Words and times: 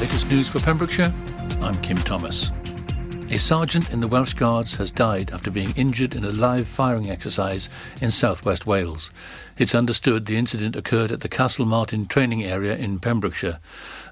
Latest 0.00 0.30
news 0.30 0.48
for 0.48 0.60
Pembrokeshire, 0.60 1.12
I'm 1.60 1.74
Kim 1.82 1.96
Thomas. 1.96 2.52
A 3.30 3.34
sergeant 3.36 3.92
in 3.92 3.98
the 3.98 4.06
Welsh 4.06 4.32
Guards 4.32 4.76
has 4.76 4.92
died 4.92 5.32
after 5.32 5.50
being 5.50 5.72
injured 5.74 6.14
in 6.14 6.24
a 6.24 6.30
live 6.30 6.68
firing 6.68 7.10
exercise 7.10 7.68
in 8.00 8.12
southwest 8.12 8.64
Wales. 8.64 9.10
It's 9.56 9.74
understood 9.74 10.24
the 10.26 10.36
incident 10.36 10.76
occurred 10.76 11.10
at 11.10 11.22
the 11.22 11.28
Castlemartin 11.28 12.06
training 12.06 12.44
area 12.44 12.76
in 12.76 13.00
Pembrokeshire. 13.00 13.58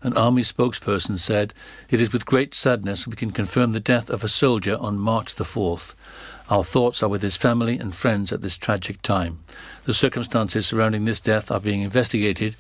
An 0.03 0.17
army 0.17 0.43
spokesperson 0.43 1.21
said, 1.21 1.55
It 1.89 2.01
is 2.01 2.13
with 2.13 2.27
great 2.27 2.53
sadness 2.53 3.07
we 3.07 3.15
can 3.15 3.31
confirm 3.31 3.73
the 3.73 3.79
death 3.79 4.11
of 4.11 4.25
a 4.25 4.29
soldier 4.29 4.77
on 4.79 4.99
March 4.99 5.37
the 5.37 5.45
4th. 5.45 5.95
Our 6.51 6.65
thoughts 6.65 7.01
are 7.01 7.09
with 7.09 7.23
his 7.23 7.37
family 7.37 7.79
and 7.79 7.95
friends 7.95 8.33
at 8.33 8.43
this 8.43 8.57
tragic 8.57 9.03
time. 9.03 9.39
The 9.85 9.95
circumstances 9.95 10.67
surrounding 10.67 11.05
this 11.05 11.21
death 11.21 11.49
are 11.49 11.61
being 11.61 11.83
investigated 11.83 12.57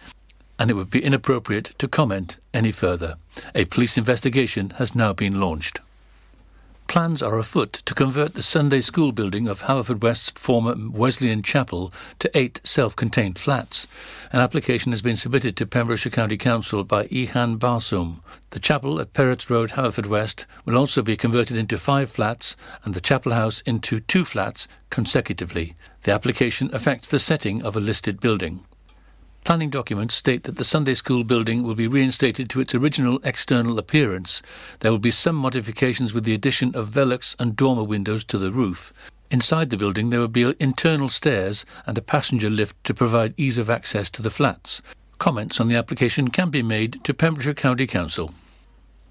and 0.59 0.71
it 0.71 0.75
would 0.75 0.91
be 0.91 1.05
inappropriate 1.05 1.75
to 1.79 1.89
comment 1.89 2.39
any 2.55 2.71
further. 2.71 3.17
A 3.55 3.67
police 3.67 3.99
investigation 3.99 4.71
has 4.71 4.95
now 4.95 5.13
been 5.13 5.41
launched. 5.41 5.81
Plans 6.89 7.21
are 7.21 7.37
afoot 7.37 7.73
to 7.85 7.95
convert 7.95 8.35
the 8.35 8.43
Sunday 8.43 8.81
school 8.81 9.11
building 9.11 9.49
of 9.49 9.63
Haverfordwest's 9.63 10.31
former 10.31 10.75
Wesleyan 10.77 11.43
Chapel 11.43 11.93
to 12.21 12.31
eight 12.33 12.61
self-contained 12.63 13.39
flats. 13.39 13.89
An 14.33 14.39
application 14.39 14.93
has 14.93 15.03
been 15.03 15.17
submitted 15.17 15.57
to 15.57 15.67
Pembrokeshire 15.67 16.13
County 16.13 16.37
Council 16.37 16.85
by 16.85 17.09
Ihan 17.09 17.59
Barsum. 17.59 18.21
The 18.51 18.61
chapel 18.61 19.01
at 19.01 19.13
Perrots 19.13 19.51
Road, 19.51 19.71
Haverfordwest, 19.71 20.47
will 20.65 20.79
also 20.79 21.03
be 21.03 21.17
converted 21.17 21.59
into 21.59 21.77
five 21.77 22.09
flats 22.09 22.55
and 22.85 22.95
the 22.95 23.01
chapel 23.01 23.33
house 23.33 23.63
into 23.63 23.99
two 23.99 24.25
flats 24.25 24.69
consecutively. 24.89 25.75
The 26.05 26.13
application 26.13 26.71
affects 26.73 27.09
the 27.09 27.19
setting 27.19 27.65
of 27.65 27.77
a 27.77 27.81
listed 27.81 28.21
building. 28.21 28.65
Planning 29.47 29.71
documents 29.71 30.17
state 30.17 30.43
that 30.43 30.57
the 30.57 30.65
Sunday 30.65 30.95
school 30.95 31.23
building 31.23 31.63
will 31.63 31.77
be 31.77 31.87
reinstated 31.87 32.51
to 32.51 32.61
its 32.61 32.75
original 32.75 33.21
external 33.23 33.79
appearance. 33.79 34.43
There 34.81 34.91
will 34.91 34.99
be 34.99 35.13
some 35.13 35.37
modifications 35.37 36.13
with 36.13 36.25
the 36.25 36.35
addition 36.35 36.75
of 36.75 36.89
velux 36.89 37.37
and 37.39 37.55
dormer 37.55 37.85
windows 37.85 38.25
to 38.25 38.39
the 38.39 38.51
roof. 38.51 38.93
Inside 39.31 39.71
the 39.71 39.77
building 39.77 40.11
there 40.11 40.19
will 40.19 40.27
be 40.27 40.53
internal 40.59 41.09
stairs 41.09 41.65
and 41.87 41.97
a 41.97 42.03
passenger 42.03 42.51
lift 42.51 42.75
to 42.83 42.93
provide 42.93 43.35
ease 43.37 43.57
of 43.57 43.71
access 43.71 44.11
to 44.11 44.21
the 44.21 44.31
flats. 44.31 44.83
Comments 45.19 45.61
on 45.61 45.69
the 45.69 45.77
application 45.77 46.27
can 46.27 46.51
be 46.51 46.65
made 46.65 47.05
to 47.05 47.15
Pembrokeshire 47.15 47.55
County 47.55 47.87
Council. 47.87 48.35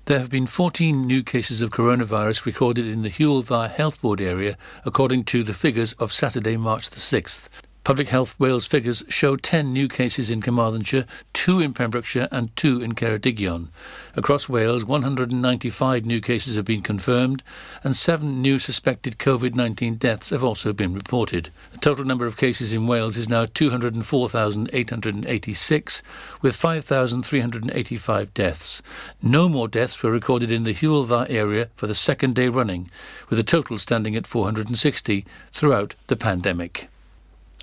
There 0.03 0.19
have 0.19 0.29
been 0.29 0.47
14 0.47 1.07
new 1.07 1.23
cases 1.23 1.61
of 1.61 1.69
coronavirus 1.69 2.43
recorded 2.45 2.87
in 2.87 3.03
the 3.03 3.09
Hywel 3.09 3.41
Dda 3.41 3.71
Health 3.71 4.01
Board 4.01 4.19
area, 4.19 4.57
according 4.83 5.23
to 5.25 5.43
the 5.43 5.53
figures 5.53 5.93
of 5.93 6.11
Saturday, 6.11 6.57
March 6.57 6.89
the 6.89 6.99
6th. 6.99 7.47
Public 7.85 8.09
Health 8.09 8.37
Wales 8.39 8.65
figures 8.65 9.03
show 9.09 9.35
10 9.35 9.71
new 9.71 9.87
cases 9.87 10.31
in 10.31 10.41
Carmarthenshire, 10.41 11.05
2 11.33 11.59
in 11.59 11.71
Pembrokeshire 11.71 12.27
and 12.31 12.49
2 12.55 12.81
in 12.81 12.95
Ceredigion. 12.95 13.67
Across 14.15 14.49
Wales, 14.49 14.83
195 14.83 16.03
new 16.03 16.19
cases 16.19 16.55
have 16.55 16.65
been 16.65 16.81
confirmed 16.81 17.43
and 17.83 17.95
7 17.95 18.41
new 18.41 18.57
suspected 18.57 19.19
COVID-19 19.19 19.99
deaths 19.99 20.31
have 20.31 20.43
also 20.43 20.73
been 20.73 20.95
reported. 20.95 21.51
The 21.73 21.77
total 21.77 22.05
number 22.05 22.25
of 22.25 22.37
cases 22.37 22.73
in 22.73 22.87
Wales 22.87 23.17
is 23.17 23.29
now 23.29 23.45
204,886 23.53 26.03
with 26.41 26.55
5,385 26.55 28.33
deaths. 28.33 28.81
No 29.21 29.47
more 29.47 29.67
deaths 29.67 30.01
were 30.01 30.09
recorded 30.09 30.51
in 30.51 30.63
the 30.63 30.73
Hywel 30.73 31.05
Dda 31.05 31.29
area 31.29 31.69
for 31.75 31.85
the 31.85 31.93
second 31.93 32.33
day 32.33 32.47
running, 32.47 32.89
with 33.29 33.37
the 33.37 33.43
total 33.43 33.77
standing 33.77 34.15
at 34.15 34.25
460 34.25 35.23
throughout 35.53 35.93
the 36.07 36.15
pandemic. 36.15 36.89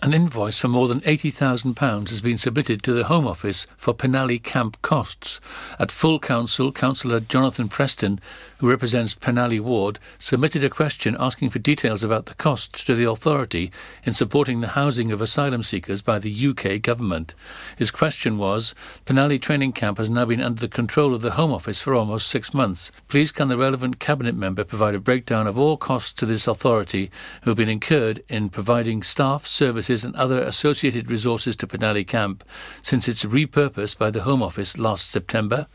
An 0.05 0.14
invoice 0.14 0.58
for 0.58 0.67
more 0.67 0.89
than 0.89 1.00
£80,000 1.03 2.08
has 2.08 2.20
been 2.20 2.36
submitted 2.36 2.83
to 2.83 2.92
the 2.92 3.05
Home 3.05 3.25
Office 3.25 3.69
for 3.77 3.95
Penally 3.95 4.42
camp 4.42 4.83
costs. 4.83 5.39
At 5.78 5.92
full 5.92 6.19
council, 6.19 6.72
Councillor 6.72 7.20
Jonathan 7.20 7.69
Preston, 7.69 8.19
who 8.59 8.69
represents 8.69 9.14
Penally 9.14 9.61
Ward, 9.61 10.00
submitted 10.19 10.64
a 10.64 10.70
question 10.70 11.17
asking 11.20 11.50
for 11.50 11.61
details 11.61 12.03
about 12.03 12.27
the 12.27 12.34
costs 12.34 12.82
to 12.82 12.97
the 12.97 13.09
authority 13.09 13.71
in 14.03 14.12
supporting 14.12 14.60
the 14.60 14.71
housing 14.71 15.12
of 15.12 15.22
asylum 15.22 15.62
seekers 15.62 16.03
by 16.03 16.19
the 16.19 16.49
UK 16.49 16.82
government. 16.82 17.37
His 17.76 17.93
question 17.93 18.38
was 18.38 18.75
Penally 19.06 19.41
training 19.41 19.71
camp 19.71 19.99
has 19.99 20.10
now 20.10 20.25
been 20.25 20.43
under 20.43 20.60
the 20.60 20.66
control 20.66 21.15
of 21.15 21.22
the 21.22 21.32
Home 21.32 21.53
Office 21.53 21.81
for 21.81 21.94
almost 21.94 22.26
six 22.26 22.53
months. 22.53 22.91
Please 23.06 23.31
can 23.31 23.47
the 23.47 23.56
relevant 23.56 24.00
Cabinet 24.00 24.34
member 24.34 24.65
provide 24.65 24.97
a 24.97 25.00
breakdown 25.00 25.47
of 25.47 25.60
all 25.60 25.76
costs 25.76 26.12
to 26.15 26.26
this 26.26 26.49
authority 26.49 27.09
who 27.43 27.50
have 27.50 27.56
been 27.56 27.69
incurred 27.69 28.25
in 28.28 28.49
providing 28.49 29.05
staff, 29.05 29.47
services, 29.47 29.91
and 29.92 30.16
other 30.16 30.41
associated 30.41 31.10
resources 31.10 31.54
to 31.56 31.66
Penally 31.66 32.06
Camp 32.06 32.42
since 32.80 33.08
its 33.08 33.25
repurposed 33.25 33.98
by 33.98 34.10
the 34.10 34.22
Home 34.22 34.42
Office 34.42 34.78
last 34.78 35.10
September. 35.10 35.66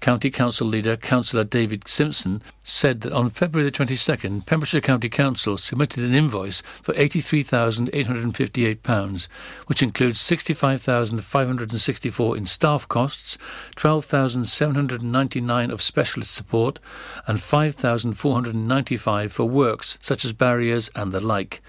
County 0.00 0.30
Council 0.30 0.66
leader 0.66 0.96
Councillor 0.96 1.44
David 1.44 1.86
Simpson 1.86 2.40
said 2.64 3.02
that 3.02 3.12
on 3.12 3.28
February 3.28 3.68
the 3.68 3.76
22nd, 3.76 4.46
Pembrokeshire 4.46 4.80
County 4.80 5.10
Council 5.10 5.58
submitted 5.58 6.02
an 6.02 6.14
invoice 6.14 6.62
for 6.82 6.94
£83,858, 6.94 9.28
which 9.66 9.82
includes 9.82 10.18
£65,564 10.20 12.36
in 12.36 12.46
staff 12.46 12.88
costs, 12.88 13.36
12,799 13.76 15.70
of 15.70 15.82
specialist 15.82 16.34
support, 16.34 16.80
and 17.26 17.40
5,495 17.40 19.32
for 19.32 19.44
works 19.44 19.98
such 20.00 20.24
as 20.24 20.32
barriers 20.32 20.88
and 20.94 21.12
the 21.12 21.20
like. 21.20 21.60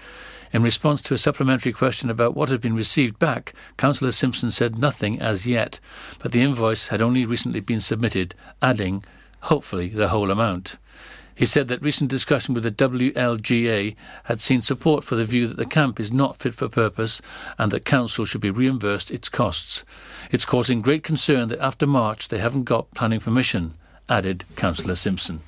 In 0.52 0.62
response 0.62 1.02
to 1.02 1.14
a 1.14 1.18
supplementary 1.18 1.72
question 1.72 2.08
about 2.08 2.34
what 2.34 2.48
had 2.48 2.60
been 2.60 2.74
received 2.74 3.18
back, 3.18 3.52
Councillor 3.76 4.12
Simpson 4.12 4.50
said 4.50 4.78
nothing 4.78 5.20
as 5.20 5.46
yet, 5.46 5.78
but 6.20 6.32
the 6.32 6.40
invoice 6.40 6.88
had 6.88 7.02
only 7.02 7.26
recently 7.26 7.60
been 7.60 7.80
submitted, 7.80 8.34
adding, 8.62 9.04
hopefully, 9.42 9.88
the 9.88 10.08
whole 10.08 10.30
amount. 10.30 10.78
He 11.34 11.46
said 11.46 11.68
that 11.68 11.82
recent 11.82 12.10
discussion 12.10 12.52
with 12.52 12.64
the 12.64 12.72
WLGA 12.72 13.94
had 14.24 14.40
seen 14.40 14.60
support 14.60 15.04
for 15.04 15.14
the 15.14 15.24
view 15.24 15.46
that 15.46 15.56
the 15.56 15.66
camp 15.66 16.00
is 16.00 16.10
not 16.10 16.38
fit 16.38 16.52
for 16.52 16.68
purpose 16.68 17.22
and 17.58 17.70
that 17.70 17.84
council 17.84 18.24
should 18.24 18.40
be 18.40 18.50
reimbursed 18.50 19.12
its 19.12 19.28
costs. 19.28 19.84
It's 20.32 20.44
causing 20.44 20.82
great 20.82 21.04
concern 21.04 21.46
that 21.48 21.60
after 21.60 21.86
March 21.86 22.26
they 22.26 22.38
haven't 22.38 22.64
got 22.64 22.92
planning 22.92 23.20
permission, 23.20 23.74
added 24.08 24.46
Councillor 24.56 24.96
Simpson. 24.96 25.42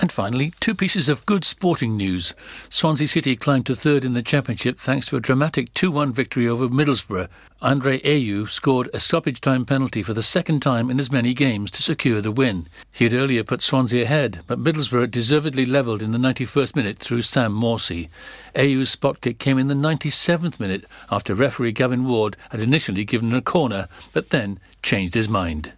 And 0.00 0.10
finally, 0.10 0.54
two 0.60 0.74
pieces 0.74 1.10
of 1.10 1.26
good 1.26 1.44
sporting 1.44 1.94
news. 1.94 2.34
Swansea 2.70 3.06
City 3.06 3.36
climbed 3.36 3.66
to 3.66 3.76
third 3.76 4.02
in 4.02 4.14
the 4.14 4.22
Championship 4.22 4.78
thanks 4.78 5.04
to 5.06 5.16
a 5.16 5.20
dramatic 5.20 5.74
2 5.74 5.90
1 5.90 6.10
victory 6.10 6.48
over 6.48 6.70
Middlesbrough. 6.70 7.28
Andre 7.60 8.00
Ayew 8.00 8.48
scored 8.48 8.88
a 8.94 8.98
stoppage 8.98 9.42
time 9.42 9.66
penalty 9.66 10.02
for 10.02 10.14
the 10.14 10.22
second 10.22 10.60
time 10.60 10.88
in 10.88 10.98
as 10.98 11.12
many 11.12 11.34
games 11.34 11.70
to 11.72 11.82
secure 11.82 12.22
the 12.22 12.32
win. 12.32 12.66
He 12.90 13.04
had 13.04 13.12
earlier 13.12 13.44
put 13.44 13.60
Swansea 13.60 14.04
ahead, 14.04 14.40
but 14.46 14.58
Middlesbrough 14.58 15.10
deservedly 15.10 15.66
levelled 15.66 16.00
in 16.00 16.12
the 16.12 16.18
91st 16.18 16.74
minute 16.74 16.98
through 16.98 17.20
Sam 17.20 17.52
Morsy. 17.52 18.08
Ayew's 18.54 18.88
spot 18.88 19.20
kick 19.20 19.38
came 19.38 19.58
in 19.58 19.68
the 19.68 19.74
97th 19.74 20.58
minute 20.58 20.86
after 21.10 21.34
referee 21.34 21.72
Gavin 21.72 22.06
Ward 22.06 22.38
had 22.48 22.60
initially 22.60 23.04
given 23.04 23.34
a 23.34 23.42
corner, 23.42 23.86
but 24.14 24.30
then 24.30 24.58
changed 24.82 25.12
his 25.12 25.28
mind. 25.28 25.74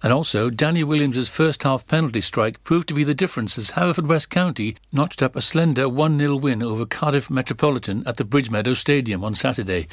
And 0.00 0.12
also, 0.12 0.48
Danny 0.48 0.84
Williams' 0.84 1.28
first 1.28 1.64
half 1.64 1.84
penalty 1.88 2.20
strike 2.20 2.62
proved 2.62 2.86
to 2.88 2.94
be 2.94 3.02
the 3.02 3.14
difference 3.14 3.58
as 3.58 3.72
Haverfordwest 3.72 4.28
County 4.28 4.76
notched 4.92 5.22
up 5.22 5.34
a 5.34 5.42
slender 5.42 5.88
1 5.88 6.20
0 6.20 6.36
win 6.36 6.62
over 6.62 6.86
Cardiff 6.86 7.28
Metropolitan 7.28 8.04
at 8.06 8.16
the 8.16 8.24
Bridgemeadow 8.24 8.74
Stadium 8.74 9.24
on 9.24 9.34
Saturday. 9.34 9.88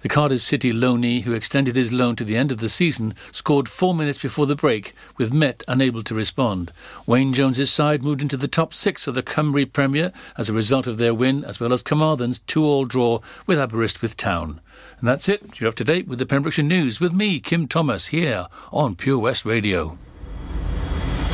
The 0.00 0.08
Cardiff 0.08 0.40
City 0.40 0.72
loanee, 0.72 1.24
who 1.24 1.34
extended 1.34 1.76
his 1.76 1.92
loan 1.92 2.16
to 2.16 2.24
the 2.24 2.38
end 2.38 2.50
of 2.50 2.56
the 2.56 2.70
season, 2.70 3.14
scored 3.32 3.68
four 3.68 3.94
minutes 3.94 4.16
before 4.16 4.46
the 4.46 4.56
break, 4.56 4.94
with 5.18 5.30
Met 5.30 5.62
unable 5.68 6.02
to 6.04 6.14
respond. 6.14 6.72
Wayne 7.04 7.34
Jones's 7.34 7.70
side 7.70 8.02
moved 8.02 8.22
into 8.22 8.38
the 8.38 8.48
top 8.48 8.72
six 8.72 9.06
of 9.06 9.14
the 9.14 9.22
Cymru 9.22 9.70
Premier 9.70 10.10
as 10.38 10.48
a 10.48 10.54
result 10.54 10.86
of 10.86 10.96
their 10.96 11.12
win, 11.12 11.44
as 11.44 11.60
well 11.60 11.74
as 11.74 11.82
Carmarthen's 11.82 12.38
two-all 12.38 12.86
draw 12.86 13.20
with 13.46 13.58
Aberystwyth 13.58 14.16
Town. 14.16 14.62
And 15.00 15.08
that's 15.08 15.28
it. 15.28 15.60
You're 15.60 15.68
up 15.68 15.74
to 15.76 15.84
date 15.84 16.08
with 16.08 16.18
the 16.18 16.24
Pembrokeshire 16.24 16.64
News 16.64 16.98
with 16.98 17.12
me, 17.12 17.40
Kim 17.40 17.68
Thomas, 17.68 18.06
here 18.06 18.46
on 18.72 18.96
Pure 18.96 19.18
West 19.18 19.44
Radio. 19.50 19.98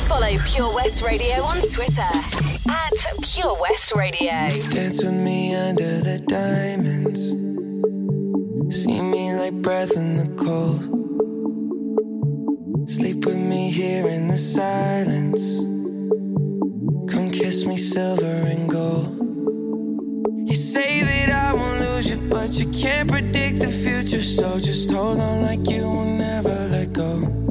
Follow 0.08 0.38
Pure 0.46 0.74
West 0.74 1.02
Radio 1.02 1.42
on 1.42 1.58
Twitter 1.68 2.00
at 2.00 2.92
Pure 3.22 3.60
West 3.60 3.94
Radio. 3.94 4.30
Dance 4.70 5.04
with 5.04 5.12
me 5.12 5.54
under 5.54 6.00
the 6.00 6.18
diamonds. 6.26 7.20
See 8.74 9.02
me 9.02 9.34
like 9.34 9.52
breath 9.60 9.92
in 9.98 10.16
the 10.16 10.28
cold. 10.42 10.80
Sleep 12.88 13.22
with 13.26 13.36
me 13.36 13.70
here 13.70 14.08
in 14.08 14.28
the 14.28 14.38
silence. 14.38 15.58
Come 17.12 17.30
kiss 17.30 17.66
me 17.66 17.76
silver 17.76 18.24
and 18.24 18.66
gold. 18.66 19.14
You 20.48 20.56
say 20.56 21.02
that 21.02 21.28
I 21.28 21.52
won't 21.52 21.80
lose 21.80 22.08
you, 22.08 22.16
but 22.30 22.48
you 22.52 22.66
can't 22.72 23.10
predict 23.10 23.58
the 23.58 23.68
future. 23.68 24.22
So 24.22 24.58
just 24.58 24.90
hold 24.90 25.20
on 25.20 25.42
like 25.42 25.68
you 25.68 25.82
will 25.82 26.06
never 26.16 26.66
let 26.70 26.94
go. 26.94 27.45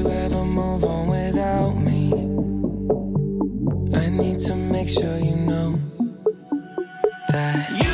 You 0.00 0.08
ever 0.08 0.44
move 0.46 0.82
on 0.82 1.08
without 1.08 1.74
me, 1.76 2.10
I 3.94 4.08
need 4.08 4.40
to 4.40 4.54
make 4.56 4.88
sure 4.88 5.18
you 5.18 5.36
know 5.36 5.78
that 7.28 7.70
you. 7.84 7.89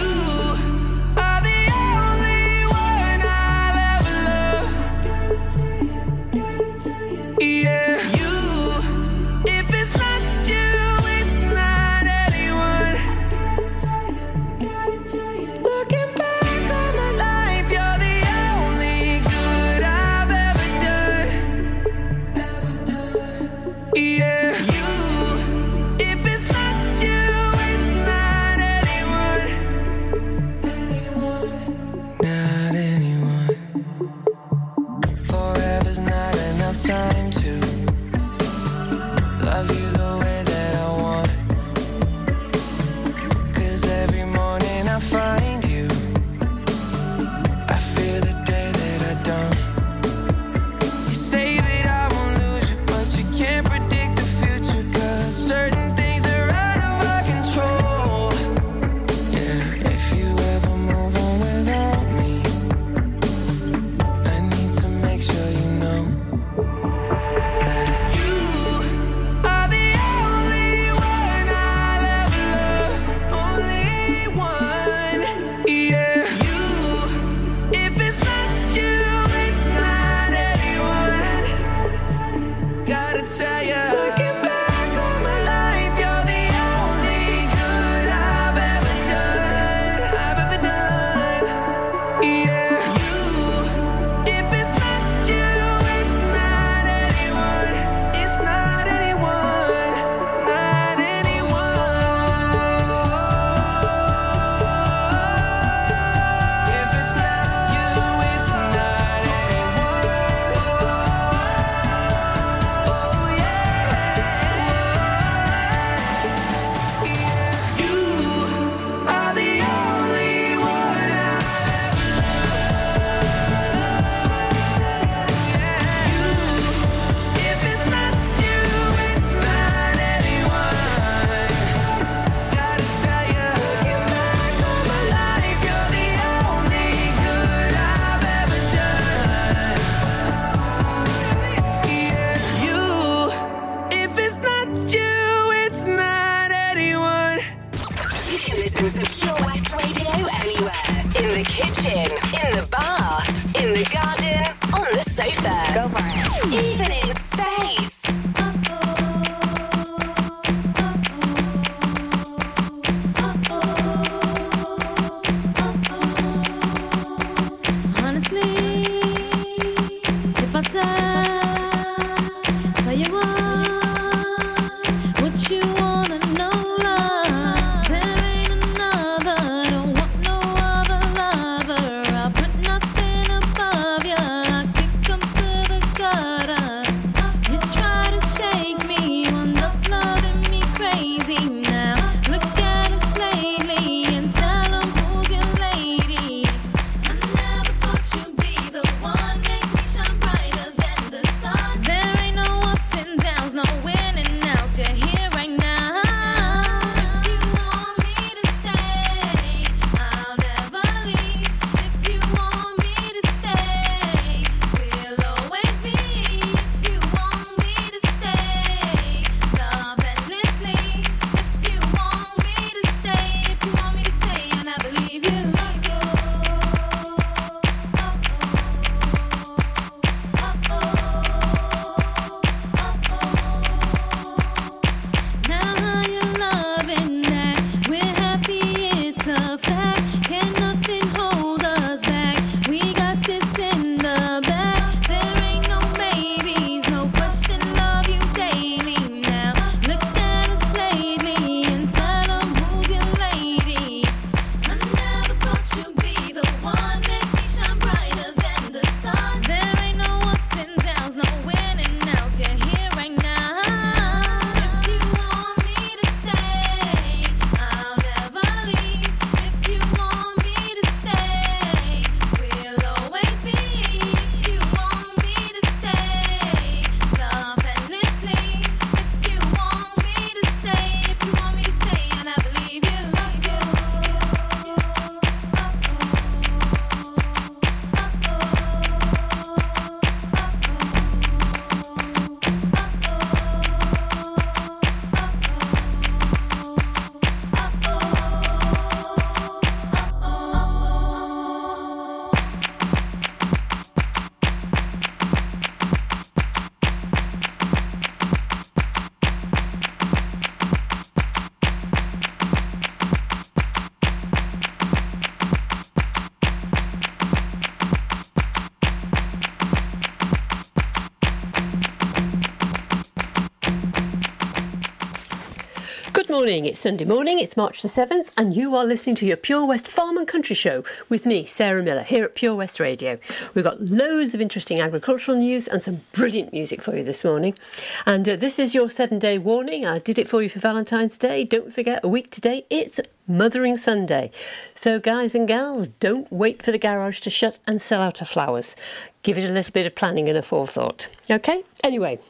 Morning. 326.47 326.67
It's 326.67 326.79
Sunday 326.79 327.05
morning, 327.05 327.41
it's 327.41 327.57
March 327.57 327.83
the 327.83 327.89
7th, 327.89 328.31
and 328.37 328.55
you 328.55 328.77
are 328.77 328.85
listening 328.85 329.17
to 329.17 329.27
your 329.27 329.37
Pure 329.37 329.67
West 329.67 329.89
Farm 329.89 330.17
and 330.17 330.29
Country 330.29 330.55
Show 330.55 330.85
with 331.09 331.27
me, 331.27 331.45
Sarah 331.45 331.83
Miller, 331.83 332.05
here 332.05 332.23
at 332.23 332.37
Pure 332.37 332.55
West 332.55 332.79
Radio. 332.79 333.19
We've 333.53 333.65
got 333.65 333.81
loads 333.81 334.33
of 334.33 334.41
interesting 334.41 334.79
agricultural 334.79 335.39
news 335.39 335.67
and 335.67 335.83
some 335.83 336.03
brilliant 336.13 336.53
music 336.53 336.83
for 336.83 336.97
you 336.97 337.03
this 337.03 337.25
morning. 337.25 337.59
And 338.07 338.29
uh, 338.29 338.37
this 338.37 338.61
is 338.61 338.77
your 338.77 338.89
seven 338.89 339.19
day 339.19 339.39
warning. 339.39 339.85
I 339.85 339.99
did 339.99 340.21
it 340.21 340.29
for 340.29 340.41
you 340.41 340.49
for 340.49 340.61
Valentine's 340.61 341.19
Day. 341.19 341.43
Don't 341.43 341.73
forget, 341.73 342.05
a 342.05 342.09
week 342.09 342.31
today, 342.31 342.65
it's 342.71 343.01
Mothering 343.27 343.77
Sunday. 343.77 344.31
So, 344.73 345.01
guys 345.01 345.35
and 345.35 345.49
gals, 345.49 345.89
don't 345.99 346.31
wait 346.33 346.63
for 346.63 346.71
the 346.71 346.79
garage 346.79 347.19
to 347.23 347.31
shut 347.31 347.59
and 347.67 347.83
sell 347.83 348.01
out 348.03 348.21
of 348.21 348.29
flowers. 348.29 348.77
Give 349.25 349.37
it 349.37 349.51
a 349.51 349.53
little 349.53 349.73
bit 349.73 349.85
of 349.87 349.97
planning 349.97 350.29
and 350.29 350.39
a 350.39 350.43
forethought. 350.43 351.09
Okay? 351.29 351.65
Anyway, 351.83 352.21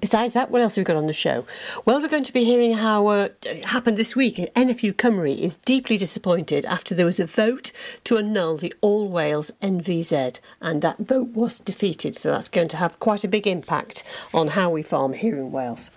Besides 0.00 0.34
that, 0.34 0.50
what 0.50 0.62
else 0.62 0.76
have 0.76 0.82
we 0.82 0.86
got 0.86 0.96
on 0.96 1.06
the 1.06 1.12
show? 1.12 1.44
Well, 1.84 2.00
we're 2.00 2.08
going 2.08 2.24
to 2.24 2.32
be 2.32 2.44
hearing 2.44 2.74
how 2.74 3.06
uh, 3.08 3.28
happened 3.64 3.96
this 3.98 4.16
week. 4.16 4.36
NFU 4.56 4.94
Cymru 4.94 5.38
is 5.38 5.58
deeply 5.58 5.98
disappointed 5.98 6.64
after 6.64 6.94
there 6.94 7.04
was 7.04 7.20
a 7.20 7.26
vote 7.26 7.72
to 8.04 8.16
annul 8.16 8.56
the 8.56 8.72
All 8.80 9.08
Wales 9.08 9.52
NVZ, 9.62 10.40
and 10.60 10.80
that 10.82 10.98
vote 10.98 11.28
was 11.28 11.60
defeated. 11.60 12.16
So 12.16 12.30
that's 12.30 12.48
going 12.48 12.68
to 12.68 12.78
have 12.78 12.98
quite 13.00 13.22
a 13.22 13.28
big 13.28 13.46
impact 13.46 14.02
on 14.32 14.48
how 14.48 14.70
we 14.70 14.82
farm 14.82 15.12
here 15.12 15.36
in 15.36 15.52
Wales. 15.52 15.90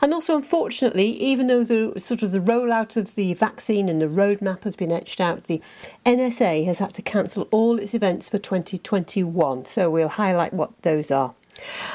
And 0.00 0.12
also, 0.12 0.36
unfortunately, 0.36 1.08
even 1.08 1.46
though 1.46 1.64
the 1.64 1.98
sort 1.98 2.22
of 2.22 2.32
the 2.32 2.38
rollout 2.38 2.96
of 2.96 3.14
the 3.14 3.34
vaccine 3.34 3.88
and 3.88 4.00
the 4.00 4.06
roadmap 4.06 4.64
has 4.64 4.76
been 4.76 4.92
etched 4.92 5.20
out, 5.20 5.44
the 5.44 5.60
NSA 6.04 6.66
has 6.66 6.78
had 6.78 6.92
to 6.94 7.02
cancel 7.02 7.48
all 7.50 7.78
its 7.78 7.94
events 7.94 8.28
for 8.28 8.38
2021. 8.38 9.64
So 9.64 9.90
we'll 9.90 10.08
highlight 10.08 10.52
what 10.52 10.70
those 10.82 11.10
are. 11.10 11.34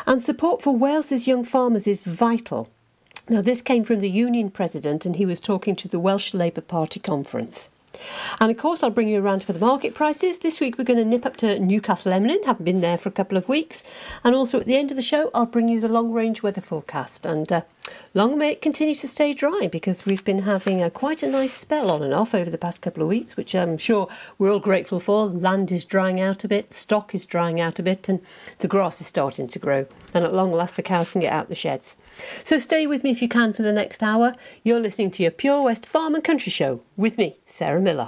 And 0.06 0.24
support 0.24 0.62
for 0.62 0.76
Wales's 0.76 1.28
young 1.28 1.44
farmers 1.44 1.88
is 1.88 2.04
vital. 2.04 2.70
Now, 3.28 3.42
this 3.42 3.62
came 3.62 3.84
from 3.84 4.00
the 4.00 4.10
union 4.10 4.50
president, 4.50 5.06
and 5.06 5.16
he 5.16 5.26
was 5.26 5.40
talking 5.40 5.76
to 5.78 5.88
the 5.88 6.00
Welsh 6.00 6.34
Labour 6.34 6.62
Party 6.62 7.00
conference. 7.00 7.70
And 8.40 8.50
of 8.50 8.58
course, 8.58 8.82
I'll 8.82 8.90
bring 8.90 9.10
you 9.10 9.22
around 9.22 9.44
for 9.44 9.54
the 9.54 9.60
market 9.60 9.94
prices. 9.94 10.40
This 10.40 10.60
week, 10.60 10.78
we're 10.78 10.84
going 10.84 10.98
to 10.98 11.06
nip 11.06 11.26
up 11.26 11.38
to 11.38 11.60
Newcastle 11.60 12.14
Emlyn, 12.14 12.40
haven't 12.46 12.66
been 12.66 12.82
there 12.82 12.98
for 12.98 13.10
a 13.10 13.12
couple 13.14 13.38
of 13.38 13.50
weeks. 13.50 13.84
And 14.24 14.34
also 14.34 14.60
at 14.60 14.66
the 14.66 14.78
end 14.78 14.92
of 14.92 14.98
the 14.98 15.04
show, 15.04 15.30
I'll 15.34 15.46
bring 15.46 15.70
you 15.70 15.80
the 15.80 15.90
long 15.90 16.12
range 16.12 16.42
weather 16.42 16.62
forecast. 16.62 17.26
And 17.26 17.52
uh, 17.52 17.62
long 18.14 18.38
may 18.38 18.52
it 18.52 18.62
continue 18.62 18.96
to 18.96 19.08
stay 19.08 19.34
dry 19.34 19.70
because 19.72 20.06
we've 20.06 20.24
been 20.24 20.44
having 20.44 20.82
a, 20.82 20.90
quite 20.90 21.24
a 21.24 21.30
nice 21.30 21.54
spell 21.54 21.92
on 21.92 22.04
and 22.04 22.14
off 22.14 22.34
over 22.34 22.50
the 22.50 22.58
past 22.58 22.82
couple 22.82 23.04
of 23.04 23.10
weeks, 23.10 23.38
which 23.38 23.56
I'm 23.56 23.78
sure 23.78 24.08
we're 24.38 24.52
all 24.52 24.60
grateful 24.60 25.00
for. 25.00 25.28
Land 25.28 25.72
is 25.72 25.86
drying 25.86 26.20
out 26.20 26.44
a 26.44 26.48
bit, 26.48 26.74
stock 26.74 27.14
is 27.14 27.26
drying 27.26 27.60
out 27.60 27.80
a 27.80 27.84
bit, 27.84 28.10
and 28.10 28.22
the 28.60 28.68
grass 28.68 29.02
is 29.02 29.08
starting 29.08 29.48
to 29.48 29.60
grow. 29.60 29.86
And 30.14 30.24
at 30.24 30.34
long 30.34 30.52
last, 30.52 30.76
the 30.76 30.84
cows 30.84 31.12
can 31.12 31.22
get 31.22 31.34
out 31.34 31.50
the 31.50 31.56
sheds. 31.56 31.98
So 32.44 32.58
stay 32.58 32.88
with 32.88 33.04
me 33.04 33.12
if 33.12 33.22
you 33.22 33.30
can 33.30 33.54
for 33.54 33.62
the 33.62 33.72
next 33.74 34.04
hour. 34.04 34.36
You're 34.64 34.80
listening 34.80 35.12
to 35.12 35.24
your 35.24 35.32
Pure 35.32 35.64
West 35.64 35.86
Farm 35.86 36.16
and 36.16 36.24
Country 36.24 36.52
Show 36.52 36.82
with 36.98 37.18
me, 37.18 37.38
Sarah 37.46 37.82
Miller. 37.82 38.08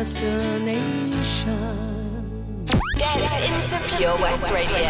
destination. 0.00 1.58
Get 2.96 3.20
into 3.44 3.96
Pure 3.98 4.16
West 4.16 4.50
Radio. 4.50 4.89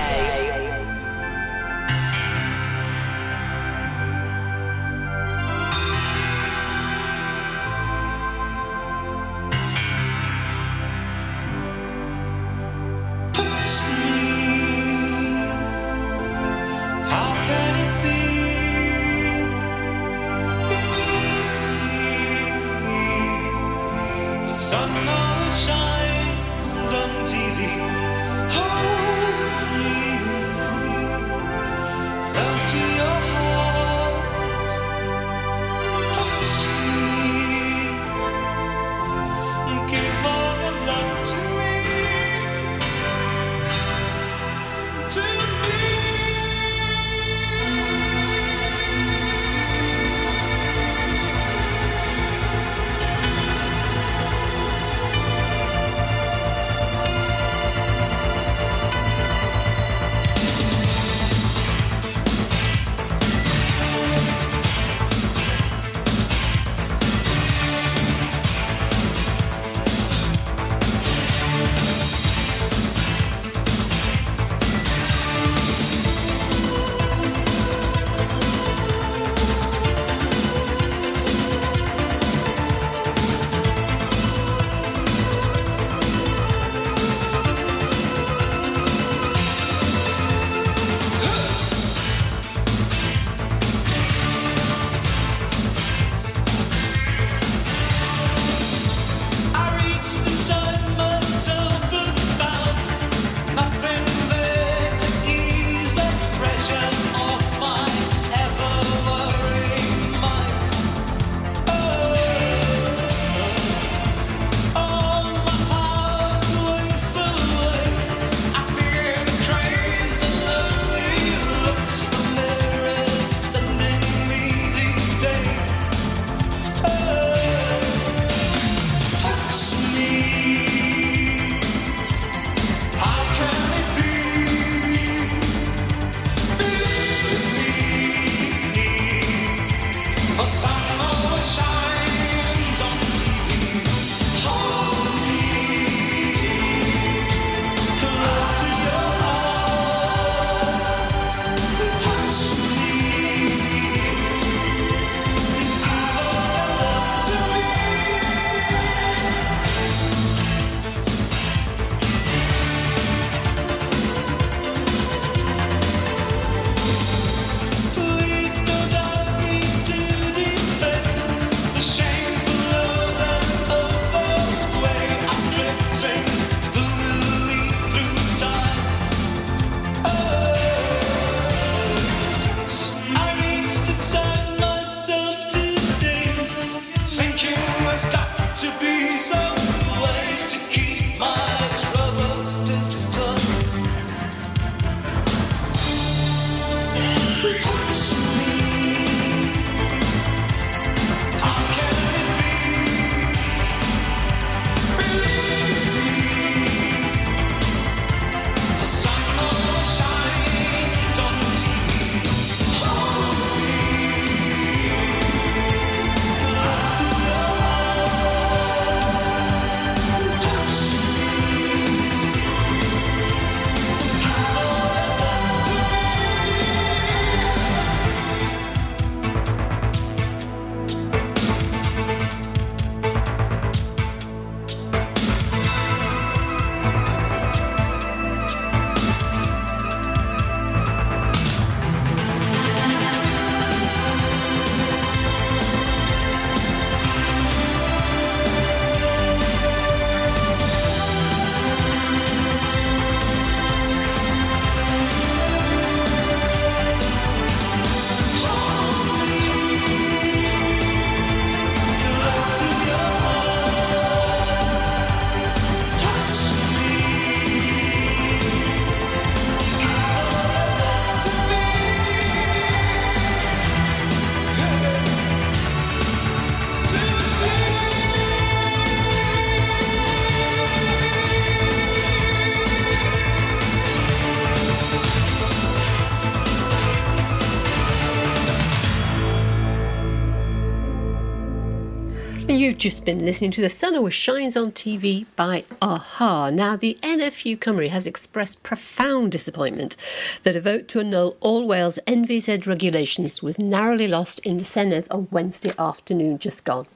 Been 293.17 293.27
listening 293.27 293.51
to 293.51 293.61
The 293.61 293.69
Sun 293.69 293.97
Always 293.97 294.15
Shines 294.15 294.57
on 294.57 294.71
TV 294.71 295.27
by 295.35 295.65
a-ha. 295.83 296.51
Now, 296.51 296.77
the 296.77 296.97
NFU 297.03 297.59
Cymru 297.59 297.89
has 297.89 298.07
expressed 298.07 298.63
profound 298.63 299.33
disappointment 299.33 299.97
that 300.45 300.55
a 300.55 300.61
vote 300.61 300.87
to 300.89 301.01
annul 301.01 301.37
all 301.41 301.67
Wales 301.67 301.99
NVZ 302.07 302.69
regulations 302.69 303.43
was 303.43 303.59
narrowly 303.59 304.07
lost 304.07 304.39
in 304.47 304.59
the 304.59 304.65
Senedd 304.65 305.09
on 305.11 305.27
Wednesday 305.33 305.73
afternoon 305.77 306.39
just 306.39 306.65
gone. 306.65 306.87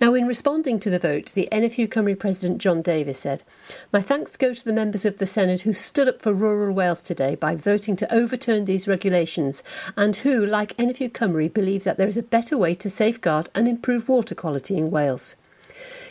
Now, 0.00 0.14
in 0.14 0.28
responding 0.28 0.78
to 0.78 0.90
the 0.90 1.00
vote, 1.00 1.32
the 1.32 1.48
NFU 1.50 1.88
Cymru 1.88 2.16
President 2.16 2.58
John 2.58 2.80
Davies 2.80 3.18
said, 3.18 3.42
My 3.92 4.00
thanks 4.00 4.36
go 4.36 4.54
to 4.54 4.64
the 4.64 4.72
members 4.72 5.04
of 5.04 5.18
the 5.18 5.24
Senedd 5.24 5.62
who 5.62 5.72
stood 5.72 6.06
up 6.06 6.22
for 6.22 6.32
rural 6.32 6.72
Wales 6.72 7.02
today 7.02 7.34
by 7.34 7.56
voting 7.56 7.96
to 7.96 8.14
overturn 8.14 8.66
these 8.66 8.86
regulations 8.86 9.64
and 9.96 10.14
who, 10.14 10.46
like 10.46 10.76
NFU 10.76 11.10
Cymru, 11.10 11.52
believe 11.52 11.82
that 11.82 11.96
there 11.96 12.06
is 12.06 12.16
a 12.16 12.22
better 12.22 12.56
way 12.56 12.72
to 12.74 12.88
safeguard 12.88 13.48
and 13.52 13.66
improve 13.66 14.08
water 14.08 14.36
quality 14.36 14.76
in 14.76 14.92
Wales. 14.92 15.34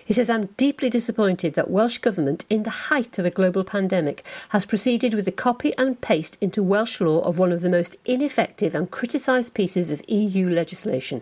He 0.10 0.16
says, 0.16 0.28
I'm 0.28 0.48
deeply 0.58 0.90
disappointed 0.90 1.54
that 1.54 1.70
Welsh 1.70 2.00
Government, 2.00 2.44
in 2.50 2.64
the 2.64 2.72
height 2.90 3.20
of 3.20 3.28
a 3.28 3.30
global 3.30 3.64
pandemic, 3.64 4.26
has 4.50 4.66
proceeded 4.66 5.14
with 5.14 5.26
the 5.26 5.32
copy 5.32 5.72
and 5.78 6.02
paste 6.02 6.36
into 6.42 6.64
Welsh 6.64 7.00
law 7.00 7.20
of 7.20 7.38
one 7.38 7.52
of 7.52 7.62
the 7.62 7.70
most 7.70 7.96
ineffective 8.06 8.74
and 8.74 8.90
criticised 8.90 9.54
pieces 9.54 9.92
of 9.92 10.02
EU 10.10 10.50
legislation. 10.50 11.22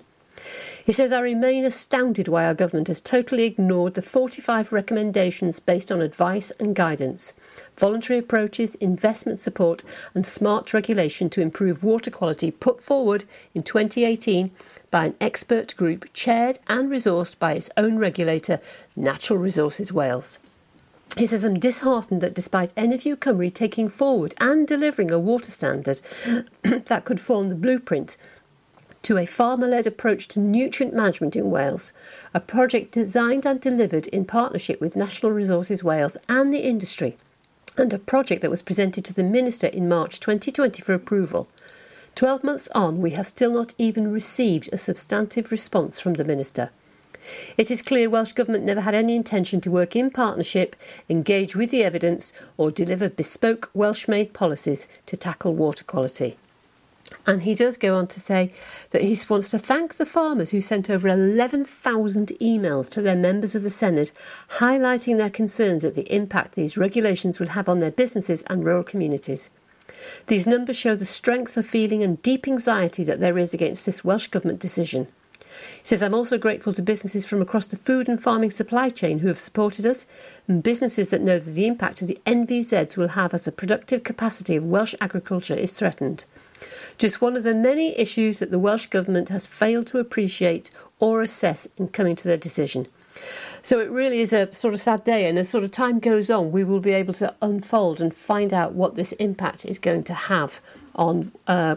He 0.83 0.91
says, 0.91 1.11
I 1.11 1.19
remain 1.19 1.65
astounded 1.65 2.27
why 2.27 2.45
our 2.45 2.53
government 2.53 2.87
has 2.87 3.01
totally 3.01 3.43
ignored 3.43 3.93
the 3.93 4.01
45 4.01 4.71
recommendations 4.71 5.59
based 5.59 5.91
on 5.91 6.01
advice 6.01 6.51
and 6.59 6.75
guidance, 6.75 7.33
voluntary 7.75 8.19
approaches, 8.19 8.75
investment 8.75 9.39
support, 9.39 9.83
and 10.13 10.25
smart 10.25 10.73
regulation 10.73 11.29
to 11.31 11.41
improve 11.41 11.83
water 11.83 12.11
quality 12.11 12.51
put 12.51 12.81
forward 12.81 13.25
in 13.53 13.63
2018 13.63 14.51
by 14.89 15.05
an 15.07 15.15
expert 15.19 15.75
group 15.75 16.05
chaired 16.13 16.59
and 16.67 16.89
resourced 16.89 17.37
by 17.39 17.53
its 17.53 17.69
own 17.75 17.97
regulator, 17.97 18.59
Natural 18.95 19.39
Resources 19.39 19.91
Wales. 19.91 20.39
He 21.17 21.25
says, 21.25 21.43
I'm 21.43 21.59
disheartened 21.59 22.21
that 22.21 22.35
despite 22.35 22.75
NFU 22.75 23.15
Cymru 23.15 23.51
taking 23.51 23.89
forward 23.89 24.35
and 24.39 24.67
delivering 24.67 25.09
a 25.09 25.17
water 25.17 25.49
standard 25.49 25.99
that 26.61 27.05
could 27.05 27.19
form 27.19 27.49
the 27.49 27.55
blueprint 27.55 28.17
to 29.03 29.17
a 29.17 29.25
farmer 29.25 29.67
led 29.67 29.87
approach 29.87 30.27
to 30.29 30.39
nutrient 30.39 30.93
management 30.93 31.35
in 31.35 31.49
Wales, 31.49 31.93
a 32.33 32.39
project 32.39 32.91
designed 32.91 33.45
and 33.45 33.61
delivered 33.61 34.07
in 34.07 34.25
partnership 34.25 34.81
with 34.81 34.95
National 34.95 35.31
Resources 35.31 35.83
Wales 35.83 36.17
and 36.27 36.53
the 36.53 36.67
industry, 36.67 37.17
and 37.77 37.93
a 37.93 37.99
project 37.99 38.41
that 38.41 38.51
was 38.51 38.61
presented 38.61 39.05
to 39.05 39.13
the 39.13 39.23
Minister 39.23 39.67
in 39.67 39.87
March 39.87 40.19
2020 40.19 40.81
for 40.81 40.93
approval. 40.93 41.47
12 42.15 42.43
months 42.43 42.67
on, 42.73 42.99
we 42.99 43.11
have 43.11 43.27
still 43.27 43.51
not 43.51 43.75
even 43.77 44.11
received 44.11 44.69
a 44.73 44.77
substantive 44.77 45.51
response 45.51 45.99
from 45.99 46.15
the 46.15 46.23
Minister. 46.23 46.71
It 47.57 47.69
is 47.69 47.81
clear 47.81 48.09
Welsh 48.09 48.33
Government 48.33 48.63
never 48.63 48.81
had 48.81 48.95
any 48.95 49.15
intention 49.15 49.61
to 49.61 49.71
work 49.71 49.95
in 49.95 50.09
partnership, 50.09 50.75
engage 51.09 51.55
with 51.55 51.71
the 51.71 51.83
evidence, 51.83 52.33
or 52.57 52.71
deliver 52.71 53.09
bespoke 53.09 53.69
Welsh 53.73 54.07
made 54.07 54.33
policies 54.33 54.87
to 55.05 55.17
tackle 55.17 55.53
water 55.53 55.83
quality. 55.83 56.37
And 57.27 57.41
he 57.41 57.55
does 57.55 57.75
go 57.75 57.97
on 57.97 58.07
to 58.07 58.21
say 58.21 58.53
that 58.91 59.01
he 59.01 59.19
wants 59.29 59.49
to 59.49 59.59
thank 59.59 59.95
the 59.95 60.05
farmers 60.05 60.51
who 60.51 60.61
sent 60.61 60.89
over 60.89 61.09
11,000 61.09 62.27
emails 62.39 62.89
to 62.91 63.01
their 63.01 63.17
members 63.17 63.53
of 63.53 63.63
the 63.63 63.69
Senedd, 63.69 64.13
highlighting 64.59 65.17
their 65.17 65.29
concerns 65.29 65.83
at 65.83 65.93
the 65.93 66.11
impact 66.13 66.53
these 66.53 66.77
regulations 66.77 67.37
will 67.37 67.49
have 67.49 67.67
on 67.67 67.79
their 67.79 67.91
businesses 67.91 68.43
and 68.43 68.63
rural 68.63 68.83
communities. 68.83 69.49
These 70.27 70.47
numbers 70.47 70.77
show 70.77 70.95
the 70.95 71.05
strength 71.05 71.57
of 71.57 71.65
feeling 71.65 72.01
and 72.01 72.21
deep 72.21 72.47
anxiety 72.47 73.03
that 73.03 73.19
there 73.19 73.37
is 73.37 73.53
against 73.53 73.85
this 73.85 74.05
Welsh 74.05 74.27
Government 74.27 74.59
decision. 74.59 75.07
He 75.77 75.85
says, 75.85 76.03
I'm 76.03 76.13
also 76.13 76.37
grateful 76.37 76.73
to 76.73 76.81
businesses 76.81 77.25
from 77.25 77.41
across 77.41 77.65
the 77.65 77.77
food 77.77 78.09
and 78.09 78.21
farming 78.21 78.51
supply 78.51 78.89
chain 78.89 79.19
who 79.19 79.27
have 79.27 79.37
supported 79.37 79.85
us, 79.85 80.05
and 80.47 80.63
businesses 80.63 81.09
that 81.09 81.21
know 81.21 81.39
that 81.39 81.51
the 81.51 81.67
impact 81.67 82.01
of 82.01 82.07
the 82.07 82.19
NVZs 82.25 82.97
will 82.97 83.09
have 83.09 83.33
as 83.33 83.45
the 83.45 83.51
productive 83.51 84.03
capacity 84.03 84.55
of 84.55 84.65
Welsh 84.65 84.95
agriculture 85.01 85.55
is 85.55 85.71
threatened. 85.71 86.25
Just 86.97 87.21
one 87.21 87.35
of 87.35 87.43
the 87.43 87.53
many 87.53 87.97
issues 87.97 88.39
that 88.39 88.51
the 88.51 88.59
Welsh 88.59 88.87
Government 88.87 89.29
has 89.29 89.47
failed 89.47 89.87
to 89.87 89.99
appreciate 89.99 90.71
or 90.99 91.21
assess 91.21 91.67
in 91.77 91.89
coming 91.89 92.15
to 92.15 92.27
their 92.27 92.37
decision. 92.37 92.87
So 93.61 93.79
it 93.79 93.89
really 93.89 94.19
is 94.19 94.33
a 94.33 94.53
sort 94.53 94.73
of 94.73 94.79
sad 94.79 95.03
day, 95.03 95.27
and 95.27 95.37
as 95.37 95.49
sort 95.49 95.63
of 95.63 95.71
time 95.71 95.99
goes 95.99 96.29
on, 96.29 96.51
we 96.51 96.63
will 96.63 96.79
be 96.79 96.91
able 96.91 97.13
to 97.15 97.33
unfold 97.41 97.99
and 98.01 98.13
find 98.13 98.53
out 98.53 98.73
what 98.73 98.95
this 98.95 99.11
impact 99.13 99.65
is 99.65 99.79
going 99.79 100.03
to 100.03 100.13
have 100.13 100.59
on 100.95 101.31
uh, 101.47 101.75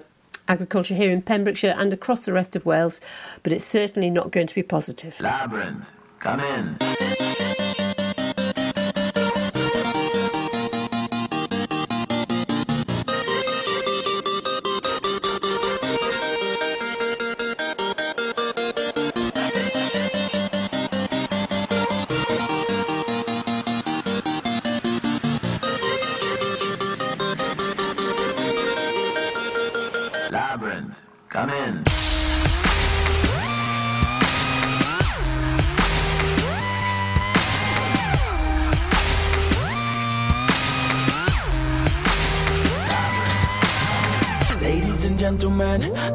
agriculture 0.51 0.95
here 0.95 1.11
in 1.11 1.23
Pembrokeshire 1.23 1.75
and 1.79 1.93
across 1.93 2.25
the 2.25 2.33
rest 2.33 2.57
of 2.57 2.67
Wales, 2.67 3.01
but 3.43 3.53
it's 3.53 3.65
certainly 3.65 4.11
not 4.11 4.33
going 4.33 4.49
to 4.49 4.55
be 4.55 4.63
positive. 4.63 5.17
Labrinth, 5.19 5.87
come 6.19 6.41
in. 6.41 7.50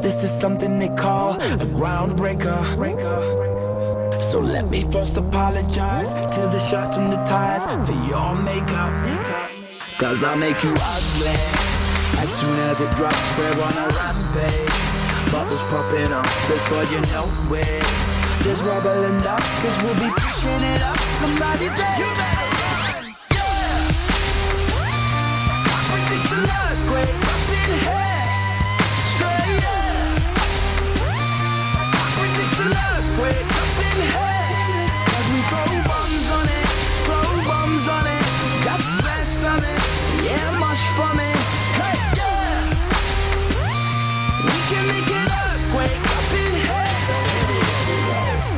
This 0.06 0.22
is 0.22 0.40
something 0.40 0.78
they 0.78 0.88
call 0.88 1.34
a 1.34 1.66
groundbreaker. 1.78 2.56
So 4.30 4.38
let 4.38 4.70
me 4.70 4.82
first 4.92 5.16
apologize 5.16 6.10
to 6.34 6.40
the 6.54 6.60
shirts 6.68 6.96
and 6.96 7.12
the 7.12 7.20
ties 7.24 7.64
for 7.86 7.98
your 8.10 8.30
makeup. 8.50 8.94
Cause 9.98 10.22
I 10.22 10.36
make 10.36 10.62
you 10.62 10.74
ugly. 10.94 11.36
As 12.22 12.30
soon 12.38 12.56
as 12.70 12.76
it 12.86 12.90
drops, 12.94 13.26
we're 13.36 13.58
on 13.66 13.76
a 13.84 13.88
rampage. 13.98 14.76
Bubbles 15.32 15.64
popping 15.70 16.12
up 16.20 16.28
before 16.54 16.84
you 16.92 17.00
know 17.10 17.26
it. 17.58 17.82
There's 18.44 18.62
rubble 18.62 19.02
dust, 19.26 19.48
cause 19.62 19.78
we'll 19.82 20.00
be 20.06 20.10
pushing 20.22 20.62
it 20.72 20.82
up. 20.82 20.98
Somebody 21.18 21.66
say, 21.78 22.35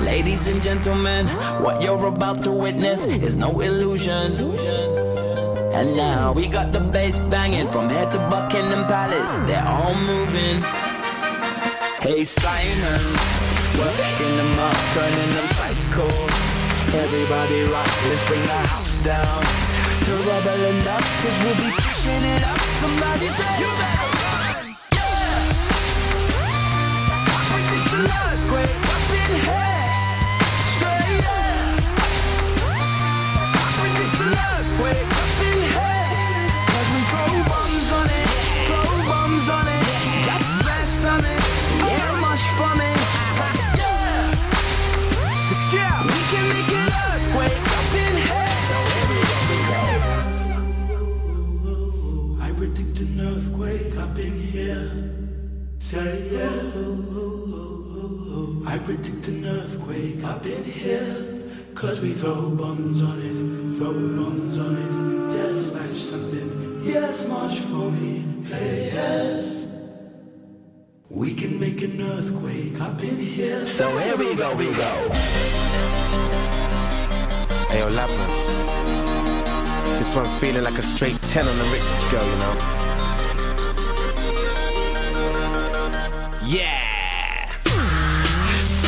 Ladies 0.00 0.46
and 0.46 0.62
gentlemen, 0.62 1.26
what 1.62 1.82
you're 1.82 2.06
about 2.06 2.42
to 2.42 2.52
witness 2.52 3.04
is 3.04 3.36
no 3.36 3.60
illusion. 3.60 4.32
And 5.72 5.96
now 5.96 6.32
we 6.32 6.46
got 6.46 6.70
the 6.70 6.80
bass 6.80 7.18
banging 7.30 7.66
from 7.66 7.88
head 7.88 8.12
to 8.12 8.18
Buckingham 8.30 8.86
Palace. 8.86 9.38
They're 9.48 9.66
all 9.66 9.94
moving. 9.94 10.62
Hey 12.00 12.24
Simon, 12.24 13.02
working 13.78 14.36
them 14.36 14.58
up, 14.58 14.76
turning 14.94 15.30
them 15.36 15.48
psycho. 15.58 16.06
Everybody 16.98 17.62
rock, 17.62 17.90
let's 18.06 18.26
bring 18.26 18.42
the 18.42 18.60
house 18.66 19.04
down 19.04 19.67
to 20.08 20.14
and 20.16 20.86
cause 21.20 21.38
we'll 21.44 21.54
be 21.56 21.70
pushing 21.76 22.24
it 22.24 22.42
up. 22.42 22.58
Somebody 22.80 23.28
say, 23.28 23.52
You 23.60 23.68
better 23.80 24.08
run! 24.24 24.64
Yeah! 24.96 25.52
I 27.28 27.40
predict 27.50 27.92
an 27.98 28.08
earthquake 28.24 28.76
up 28.88 29.04
in 29.12 29.32
here. 29.44 29.77
Yeah. 56.14 56.60
I 58.66 58.78
predict 58.78 59.28
an 59.28 59.44
earthquake. 59.46 60.24
Up 60.24 60.44
in 60.44 60.64
here. 60.64 61.28
Cause 61.78 62.00
we 62.00 62.12
throw 62.12 62.50
bombs 62.56 63.02
on 63.04 63.18
it, 63.20 63.78
throw 63.78 63.92
bombs 63.92 64.58
on 64.58 64.74
it. 64.74 65.30
Just 65.30 65.68
smash 65.68 65.92
something, 65.92 66.80
yes, 66.82 67.24
march 67.28 67.60
for 67.60 67.90
me, 67.92 68.24
hey, 68.46 68.90
yes. 68.92 69.64
We 71.08 71.34
can 71.34 71.60
make 71.60 71.82
an 71.82 72.00
earthquake 72.02 72.80
up 72.80 73.00
in 73.00 73.16
here. 73.16 73.64
So 73.64 73.96
here 73.98 74.16
we 74.16 74.34
go, 74.34 74.56
we 74.56 74.66
go. 74.72 74.92
Hey, 77.70 77.78
yo, 77.78 77.88
Labman. 77.90 78.28
This 80.00 80.16
one's 80.16 80.34
feeling 80.40 80.64
like 80.64 80.78
a 80.78 80.82
straight 80.82 81.22
10 81.22 81.46
on 81.46 81.58
the 81.58 81.64
Richter 81.64 81.94
scale, 82.08 82.28
you 82.28 82.38
know? 82.38 82.87
Yeah! 86.48 86.80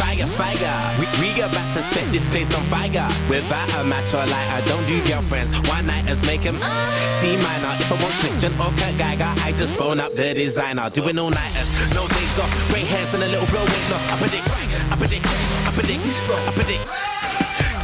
Fire, 0.00 0.26
fire. 0.40 0.96
We, 0.96 1.04
we 1.20 1.28
about 1.42 1.68
to 1.76 1.82
set 1.92 2.10
this 2.10 2.24
place 2.32 2.54
on 2.56 2.64
fire. 2.72 2.88
Without 3.28 3.68
a 3.76 3.84
match 3.84 4.14
or 4.14 4.24
light, 4.24 4.48
I 4.48 4.64
don't 4.64 4.86
do 4.86 4.96
girlfriends. 5.04 5.52
One 5.68 5.84
nighters 5.84 6.24
make 6.24 6.40
them 6.40 6.56
C 6.56 7.36
minor. 7.36 7.76
If 7.76 7.92
I 7.92 8.00
want 8.00 8.14
Christian 8.24 8.54
or 8.56 8.72
Kurt 8.80 8.96
Geiger, 8.96 9.28
I 9.44 9.52
just 9.52 9.76
phone 9.76 10.00
up 10.00 10.14
the 10.14 10.32
designer. 10.32 10.88
Doing 10.88 11.18
all 11.18 11.28
nighters, 11.28 11.68
no 11.92 12.08
days 12.08 12.38
off. 12.40 12.48
Grey 12.72 12.80
hairs 12.80 13.12
and 13.12 13.24
a 13.24 13.28
little 13.28 13.46
bro 13.52 13.60
weight 13.60 13.88
loss. 13.92 14.08
I 14.08 14.16
predict, 14.16 14.48
I 14.48 14.96
predict, 14.96 15.26
I 15.28 15.70
predict, 15.76 16.06
I 16.32 16.52
predict. 16.56 16.88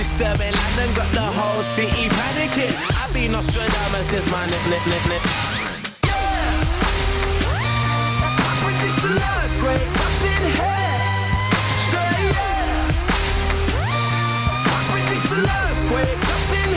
Disturbing 0.00 0.56
London 0.56 0.88
got 0.96 1.12
the 1.12 1.28
whole 1.36 1.62
city 1.76 2.08
panicking. 2.08 2.72
I 2.96 3.12
be 3.12 3.28
Nostradamus, 3.28 4.08
this 4.08 4.24
my 4.32 4.46
nip, 4.46 4.64
nip, 4.72 4.86
nip, 4.88 5.04
nip. 5.12 5.56
You 9.56 9.62
can 14.92 15.08
make 15.10 15.32
an 15.32 15.44
earthquake. 15.46 16.18
Up 16.34 16.52
in. 16.60 16.70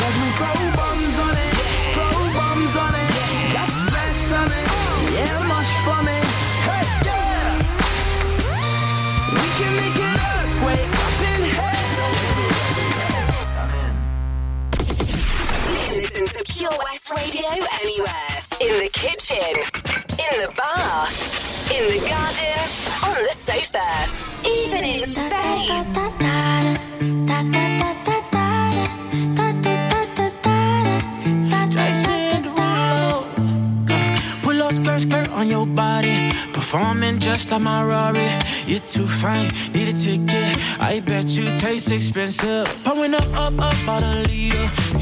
Cause 0.00 0.16
we 0.20 0.28
throw 0.38 0.56
bombs 0.76 1.18
on 1.26 1.34
it. 1.36 1.54
Out, 10.20 10.64
wake 10.66 10.96
up 11.04 11.20
and 11.30 11.44
head 11.56 11.86
We 15.68 15.76
can 15.84 15.96
listen 16.02 16.26
to 16.26 16.44
Pure 16.52 16.78
West 16.84 17.10
Radio 17.16 17.48
anywhere. 17.82 18.36
In 18.60 18.72
the 18.82 18.90
kitchen, 18.92 19.54
in 20.18 20.42
the 20.42 20.52
bath, 20.56 21.51
in 21.76 21.84
the 21.88 22.00
garden, 22.08 22.62
on 23.06 23.18
the 23.24 23.34
sofa, 23.34 23.88
even 24.44 24.84
in 24.84 25.02
space. 25.14 25.88
Pull 34.42 34.62
up 34.62 34.72
skirt, 34.72 35.00
skirt 35.00 35.30
on 35.30 35.48
your 35.48 35.66
body. 35.66 36.32
Performing 36.52 37.18
just 37.18 37.50
like 37.50 37.62
my 37.62 37.82
Rari. 37.82 38.28
You're 38.66 38.80
too 38.80 39.06
fine, 39.06 39.48
need 39.72 39.88
a 39.88 39.92
ticket. 39.92 40.58
I 40.80 41.00
bet 41.00 41.26
you 41.36 41.56
taste 41.56 41.90
expensive. 41.90 42.66
Pouring 42.84 43.14
up, 43.14 43.28
up, 43.34 43.58
up, 43.58 43.74
about 43.82 44.02
a 44.04 44.22
liter. 44.28 45.01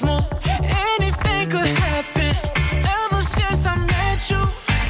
best. 0.00 0.32
Anything 0.98 1.48
could 1.48 1.68
happen. 1.68 2.34
Ever 2.84 3.22
since 3.22 3.66
I 3.66 3.76
met 3.76 4.30
you, 4.30 4.42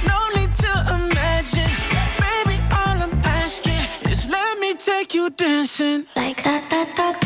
no 0.07 0.19
need 0.35 0.55
to 0.57 0.73
imagine. 0.95 1.71
Baby, 2.19 2.61
all 2.73 3.03
I'm 3.03 3.21
asking 3.25 4.11
is 4.11 4.29
let 4.29 4.59
me 4.59 4.75
take 4.75 5.15
you 5.15 5.31
dancing. 5.31 6.07
Like 6.17 6.43
da 6.43 6.61
da 6.69 6.85
da 6.95 7.26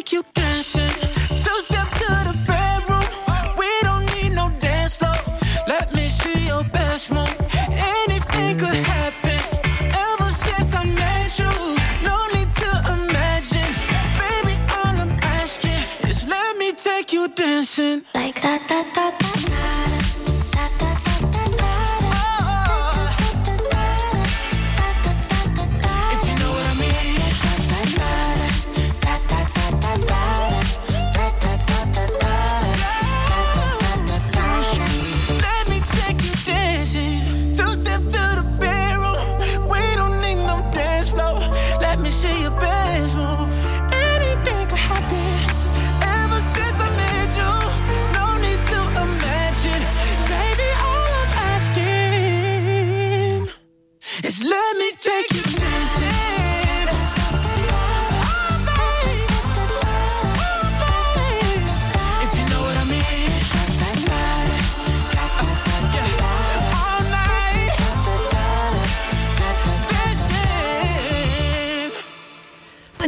Let 0.00 0.06
me 0.06 0.12
take 0.12 0.12
you 0.12 0.24
dancing. 0.32 1.09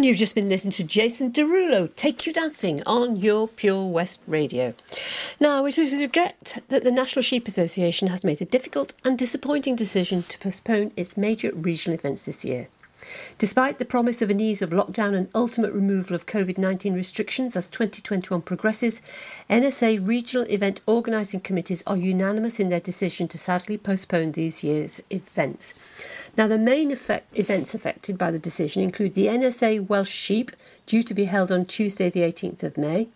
And 0.02 0.08
you've 0.08 0.18
just 0.18 0.34
been 0.34 0.48
listening 0.48 0.72
to 0.72 0.82
Jason 0.82 1.30
Derulo, 1.30 1.94
Take 1.94 2.26
You 2.26 2.32
Dancing 2.32 2.82
on 2.86 3.14
your 3.14 3.46
Pure 3.46 3.86
West 3.86 4.20
Radio. 4.26 4.74
Now, 5.38 5.64
it 5.64 5.78
is 5.78 5.92
with 5.92 6.00
regret 6.00 6.60
that 6.70 6.82
the 6.82 6.90
National 6.90 7.22
Sheep 7.22 7.46
Association 7.46 8.08
has 8.08 8.24
made 8.24 8.42
a 8.42 8.44
difficult 8.44 8.94
and 9.04 9.16
disappointing 9.16 9.76
decision 9.76 10.24
to 10.24 10.40
postpone 10.40 10.90
its 10.96 11.16
major 11.16 11.52
regional 11.54 11.96
events 11.96 12.22
this 12.22 12.44
year. 12.44 12.66
Despite 13.38 13.78
the 13.78 13.84
promise 13.84 14.22
of 14.22 14.30
an 14.30 14.40
ease 14.40 14.62
of 14.62 14.70
lockdown 14.70 15.14
and 15.16 15.28
ultimate 15.34 15.72
removal 15.72 16.14
of 16.14 16.26
COVID 16.26 16.58
19 16.58 16.94
restrictions 16.94 17.56
as 17.56 17.68
2021 17.68 18.42
progresses, 18.42 19.02
NSA 19.50 20.06
regional 20.06 20.46
event 20.48 20.80
organising 20.86 21.40
committees 21.40 21.82
are 21.86 21.96
unanimous 21.96 22.60
in 22.60 22.68
their 22.68 22.80
decision 22.80 23.28
to 23.28 23.38
sadly 23.38 23.76
postpone 23.76 24.32
these 24.32 24.62
year's 24.62 25.02
events. 25.10 25.74
Now, 26.36 26.48
the 26.48 26.58
main 26.58 26.90
effect, 26.90 27.36
events 27.38 27.74
affected 27.74 28.16
by 28.18 28.30
the 28.30 28.38
decision 28.38 28.82
include 28.82 29.14
the 29.14 29.26
NSA 29.26 29.86
Welsh 29.88 30.10
Sheep, 30.10 30.52
due 30.86 31.02
to 31.02 31.14
be 31.14 31.24
held 31.24 31.52
on 31.52 31.64
Tuesday, 31.64 32.10
the 32.10 32.20
18th 32.20 32.62
of 32.62 32.76
May. 32.76 33.08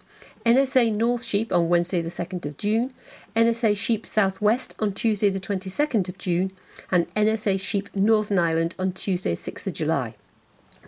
NSA 0.44 0.92
North 0.92 1.25
Sheep 1.25 1.53
on 1.53 1.68
Wednesday 1.68 2.01
the 2.01 2.09
2nd 2.09 2.46
of 2.46 2.57
June, 2.57 2.92
NSA 3.35 3.77
Sheep 3.77 4.07
Southwest 4.07 4.77
on 4.79 4.92
Tuesday 4.92 5.29
the 5.29 5.40
22nd 5.40 6.09
of 6.09 6.18
June, 6.18 6.53
and 6.90 7.12
NSA 7.14 7.61
Sheep 7.61 7.94
Northern 7.94 8.38
Ireland 8.38 8.75
on 8.79 8.92
Tuesday 8.92 9.35
6th 9.35 9.66
of 9.66 9.72
July. 9.72 10.14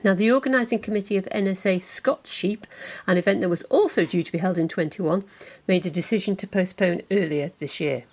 Now, 0.04 0.14
the 0.14 0.30
organising 0.30 0.78
committee 0.78 1.16
of 1.16 1.24
NSA 1.26 1.82
Scot 1.82 2.26
Sheep, 2.26 2.66
an 3.06 3.16
event 3.16 3.40
that 3.40 3.48
was 3.48 3.64
also 3.64 4.04
due 4.04 4.22
to 4.22 4.32
be 4.32 4.38
held 4.38 4.56
in 4.56 4.68
21, 4.68 5.24
made 5.66 5.82
the 5.82 5.90
decision 5.90 6.36
to 6.36 6.46
postpone 6.46 7.02
earlier 7.10 7.50
this 7.58 7.80
year. 7.80 8.04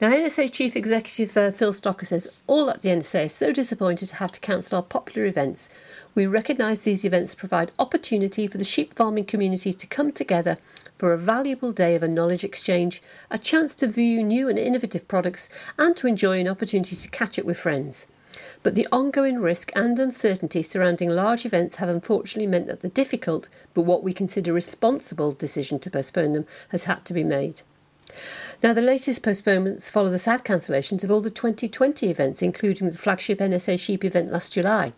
Now, 0.00 0.10
NSA 0.10 0.50
Chief 0.50 0.74
Executive 0.74 1.36
uh, 1.36 1.52
Phil 1.52 1.72
Stocker 1.72 2.04
says 2.04 2.40
all 2.48 2.68
at 2.70 2.82
the 2.82 2.88
NSA 2.88 3.26
are 3.26 3.28
so 3.28 3.52
disappointed 3.52 4.08
to 4.08 4.16
have 4.16 4.32
to 4.32 4.40
cancel 4.40 4.76
our 4.76 4.82
popular 4.82 5.28
events. 5.28 5.68
We 6.16 6.26
recognise 6.26 6.82
these 6.82 7.04
events 7.04 7.36
provide 7.36 7.70
opportunity 7.78 8.48
for 8.48 8.58
the 8.58 8.64
sheep 8.64 8.94
farming 8.94 9.26
community 9.26 9.72
to 9.72 9.86
come 9.86 10.10
together 10.10 10.58
for 11.02 11.12
a 11.12 11.18
valuable 11.18 11.72
day 11.72 11.96
of 11.96 12.02
a 12.04 12.06
knowledge 12.06 12.44
exchange, 12.44 13.02
a 13.28 13.36
chance 13.36 13.74
to 13.74 13.88
view 13.88 14.22
new 14.22 14.48
and 14.48 14.56
innovative 14.56 15.08
products, 15.08 15.48
and 15.76 15.96
to 15.96 16.06
enjoy 16.06 16.38
an 16.38 16.46
opportunity 16.46 16.94
to 16.94 17.10
catch 17.10 17.40
up 17.40 17.44
with 17.44 17.58
friends. 17.58 18.06
But 18.62 18.76
the 18.76 18.86
ongoing 18.92 19.40
risk 19.40 19.72
and 19.74 19.98
uncertainty 19.98 20.62
surrounding 20.62 21.10
large 21.10 21.44
events 21.44 21.76
have 21.76 21.88
unfortunately 21.88 22.46
meant 22.46 22.68
that 22.68 22.82
the 22.82 22.88
difficult, 22.88 23.48
but 23.74 23.82
what 23.82 24.04
we 24.04 24.12
consider 24.14 24.52
responsible 24.52 25.32
decision 25.32 25.80
to 25.80 25.90
postpone 25.90 26.34
them 26.34 26.46
has 26.68 26.84
had 26.84 27.04
to 27.06 27.12
be 27.12 27.24
made. 27.24 27.62
Now, 28.62 28.72
the 28.72 28.80
latest 28.80 29.24
postponements 29.24 29.90
follow 29.90 30.08
the 30.08 30.20
sad 30.20 30.44
cancellations 30.44 31.02
of 31.02 31.10
all 31.10 31.20
the 31.20 31.30
2020 31.30 32.10
events, 32.10 32.42
including 32.42 32.88
the 32.88 32.96
flagship 32.96 33.40
NSA 33.40 33.80
Sheep 33.80 34.04
event 34.04 34.30
last 34.30 34.52
July. 34.52 34.92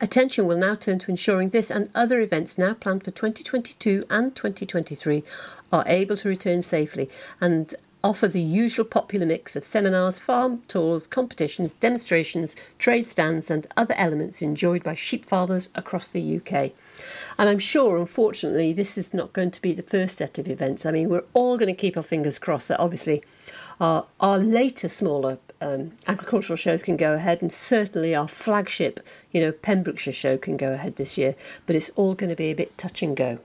Attention 0.00 0.46
will 0.46 0.56
now 0.56 0.76
turn 0.76 1.00
to 1.00 1.10
ensuring 1.10 1.48
this 1.50 1.70
and 1.70 1.90
other 1.94 2.20
events 2.20 2.56
now 2.56 2.72
planned 2.72 3.02
for 3.02 3.10
2022 3.10 4.04
and 4.08 4.34
2023 4.34 5.24
are 5.72 5.84
able 5.86 6.16
to 6.16 6.28
return 6.28 6.62
safely 6.62 7.10
and 7.40 7.74
offer 8.04 8.28
the 8.28 8.40
usual 8.40 8.84
popular 8.84 9.26
mix 9.26 9.56
of 9.56 9.64
seminars, 9.64 10.20
farm 10.20 10.62
tours, 10.68 11.08
competitions, 11.08 11.74
demonstrations, 11.74 12.54
trade 12.78 13.08
stands, 13.08 13.50
and 13.50 13.66
other 13.76 13.94
elements 13.94 14.40
enjoyed 14.40 14.84
by 14.84 14.94
sheep 14.94 15.24
farmers 15.24 15.68
across 15.74 16.06
the 16.06 16.36
UK. 16.36 16.70
And 17.36 17.48
I'm 17.48 17.58
sure, 17.58 17.98
unfortunately, 17.98 18.72
this 18.72 18.96
is 18.96 19.12
not 19.12 19.32
going 19.32 19.50
to 19.50 19.62
be 19.62 19.72
the 19.72 19.82
first 19.82 20.18
set 20.18 20.38
of 20.38 20.46
events. 20.46 20.86
I 20.86 20.92
mean, 20.92 21.08
we're 21.08 21.24
all 21.34 21.58
going 21.58 21.74
to 21.74 21.80
keep 21.80 21.96
our 21.96 22.04
fingers 22.04 22.38
crossed 22.38 22.68
that 22.68 22.78
obviously 22.78 23.24
our, 23.80 24.06
our 24.20 24.38
later, 24.38 24.88
smaller 24.88 25.38
um, 25.60 25.92
agricultural 26.06 26.56
shows 26.56 26.82
can 26.82 26.96
go 26.96 27.14
ahead, 27.14 27.42
and 27.42 27.52
certainly 27.52 28.14
our 28.14 28.28
flagship, 28.28 29.00
you 29.32 29.40
know, 29.40 29.52
Pembrokeshire 29.52 30.12
show 30.12 30.38
can 30.38 30.56
go 30.56 30.72
ahead 30.72 30.96
this 30.96 31.18
year. 31.18 31.34
But 31.66 31.76
it's 31.76 31.90
all 31.90 32.14
going 32.14 32.30
to 32.30 32.36
be 32.36 32.50
a 32.50 32.54
bit 32.54 32.76
touch 32.78 33.02
and 33.02 33.16
go. 33.16 33.38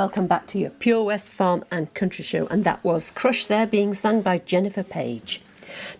Welcome 0.00 0.28
back 0.28 0.46
to 0.46 0.58
your 0.58 0.70
Pure 0.70 1.04
West 1.04 1.30
Farm 1.30 1.62
and 1.70 1.92
Country 1.92 2.24
Show, 2.24 2.46
and 2.46 2.64
that 2.64 2.82
was 2.82 3.10
Crush 3.10 3.44
There 3.44 3.66
being 3.66 3.92
sung 3.92 4.22
by 4.22 4.38
Jennifer 4.38 4.82
Paige. 4.82 5.42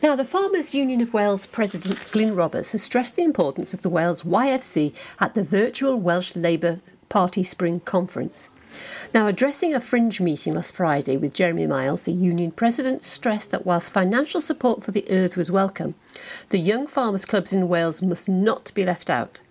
Now, 0.03 0.16
the 0.16 0.24
Farmers 0.24 0.74
Union 0.74 1.03
of 1.03 1.12
Wales 1.12 1.44
President 1.44 2.11
Glyn 2.11 2.34
Roberts 2.34 2.72
has 2.72 2.82
stressed 2.82 3.16
the 3.16 3.24
importance 3.24 3.74
of 3.74 3.82
the 3.82 3.90
Wales 3.90 4.22
YFC 4.22 4.94
at 5.20 5.34
the 5.34 5.44
virtual 5.44 6.01
Welsh 6.01 6.34
Labour 6.34 6.78
Party 7.11 7.42
Spring 7.42 7.80
Conference. 7.80 8.48
Now, 9.12 9.26
addressing 9.26 9.74
a 9.74 9.82
fringe 9.82 10.18
meeting 10.18 10.55
last 10.55 10.74
Friday 10.74 11.18
with 11.18 11.34
Jeremy 11.34 11.66
Miles, 11.66 12.05
the 12.05 12.12
union 12.12 12.53
president 12.53 13.05
stressed 13.05 13.51
that 13.51 13.66
whilst 13.66 13.92
financial 13.92 14.40
support 14.40 14.82
for 14.82 14.92
the 14.92 15.05
Urdd 15.11 15.36
was 15.36 15.51
welcome, 15.51 15.94
the 16.48 16.59
young 16.59 16.86
farmers' 16.86 17.26
clubs 17.26 17.53
in 17.53 17.68
Wales 17.68 18.01
must 18.01 18.30
not 18.30 18.72
be 18.72 18.82
left 18.82 19.11
out. 19.11 19.42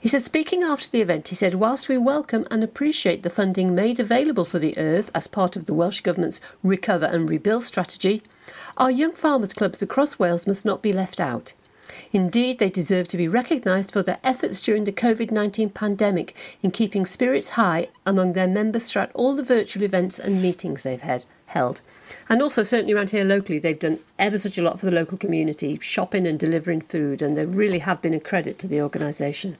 He 0.00 0.06
said, 0.08 0.22
speaking 0.22 0.62
after 0.62 0.88
the 0.88 1.00
event, 1.00 1.28
he 1.28 1.34
said, 1.34 1.54
whilst 1.54 1.88
we 1.88 1.98
welcome 1.98 2.46
and 2.52 2.62
appreciate 2.62 3.24
the 3.24 3.30
funding 3.30 3.74
made 3.74 3.98
available 3.98 4.44
for 4.44 4.60
the 4.60 4.74
Urdd 4.74 5.10
as 5.12 5.26
part 5.26 5.56
of 5.56 5.64
the 5.64 5.74
Welsh 5.74 6.02
Government's 6.02 6.40
Recover 6.62 7.06
and 7.06 7.28
Rebuild 7.28 7.64
strategy, 7.64 8.22
our 8.76 8.92
young 8.92 9.12
farmers' 9.12 9.52
clubs 9.52 9.82
across 9.82 10.16
Wales 10.16 10.46
must 10.46 10.64
not 10.64 10.82
be 10.82 10.92
left 10.92 11.18
out. 11.18 11.52
Indeed, 12.12 12.60
they 12.60 12.70
deserve 12.70 13.08
to 13.08 13.16
be 13.16 13.26
recognised 13.26 13.90
for 13.90 14.04
their 14.04 14.20
efforts 14.22 14.60
during 14.60 14.84
the 14.84 14.92
COVID 14.92 15.32
19 15.32 15.70
pandemic 15.70 16.36
in 16.62 16.70
keeping 16.70 17.04
spirits 17.04 17.50
high 17.50 17.88
among 18.06 18.34
their 18.34 18.46
members 18.46 18.84
throughout 18.84 19.10
all 19.14 19.34
the 19.34 19.42
virtual 19.42 19.82
events 19.82 20.20
and 20.20 20.40
meetings 20.40 20.84
they've 20.84 21.00
had, 21.00 21.24
held. 21.46 21.80
And 22.28 22.40
also, 22.40 22.62
certainly 22.62 22.92
around 22.92 23.10
here 23.10 23.24
locally, 23.24 23.58
they've 23.58 23.76
done 23.76 23.98
ever 24.16 24.38
such 24.38 24.58
a 24.58 24.62
lot 24.62 24.78
for 24.78 24.86
the 24.86 24.92
local 24.92 25.18
community, 25.18 25.76
shopping 25.80 26.24
and 26.24 26.38
delivering 26.38 26.82
food, 26.82 27.20
and 27.20 27.36
they 27.36 27.46
really 27.46 27.80
have 27.80 28.00
been 28.00 28.14
a 28.14 28.20
credit 28.20 28.60
to 28.60 28.68
the 28.68 28.80
organisation. 28.80 29.56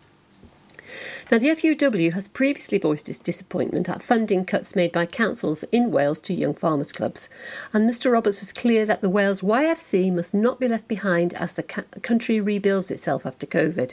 Now, 1.30 1.38
the 1.38 1.48
FUW 1.48 2.12
has 2.14 2.28
previously 2.28 2.78
voiced 2.78 3.08
its 3.08 3.18
disappointment 3.18 3.88
at 3.88 4.02
funding 4.02 4.44
cuts 4.44 4.76
made 4.76 4.92
by 4.92 5.06
councils 5.06 5.64
in 5.72 5.90
Wales 5.90 6.20
to 6.22 6.34
young 6.34 6.54
farmers' 6.54 6.92
clubs, 6.92 7.28
and 7.72 7.88
Mr 7.88 8.12
Roberts 8.12 8.40
was 8.40 8.52
clear 8.52 8.86
that 8.86 9.00
the 9.00 9.10
Wales 9.10 9.40
YFC 9.40 10.12
must 10.12 10.34
not 10.34 10.58
be 10.60 10.68
left 10.68 10.88
behind 10.88 11.34
as 11.34 11.54
the 11.54 11.62
ca- 11.62 11.82
country 12.02 12.40
rebuilds 12.40 12.90
itself 12.90 13.26
after 13.26 13.46
COVID. 13.46 13.92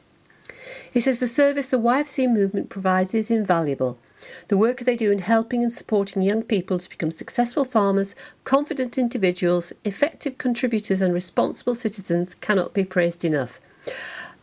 He 0.91 0.99
says 0.99 1.19
the 1.19 1.27
service 1.27 1.67
the 1.67 1.79
YFC 1.79 2.31
movement 2.31 2.69
provides 2.69 3.13
is 3.13 3.29
invaluable. 3.29 3.99
The 4.47 4.57
work 4.57 4.79
they 4.79 4.95
do 4.95 5.11
in 5.11 5.19
helping 5.19 5.61
and 5.61 5.71
supporting 5.71 6.21
young 6.21 6.41
people 6.41 6.79
to 6.79 6.89
become 6.89 7.11
successful 7.11 7.65
farmers, 7.65 8.15
confident 8.43 8.97
individuals, 8.97 9.73
effective 9.83 10.37
contributors, 10.37 11.01
and 11.01 11.13
responsible 11.13 11.75
citizens 11.75 12.33
cannot 12.33 12.73
be 12.73 12.83
praised 12.83 13.23
enough 13.23 13.59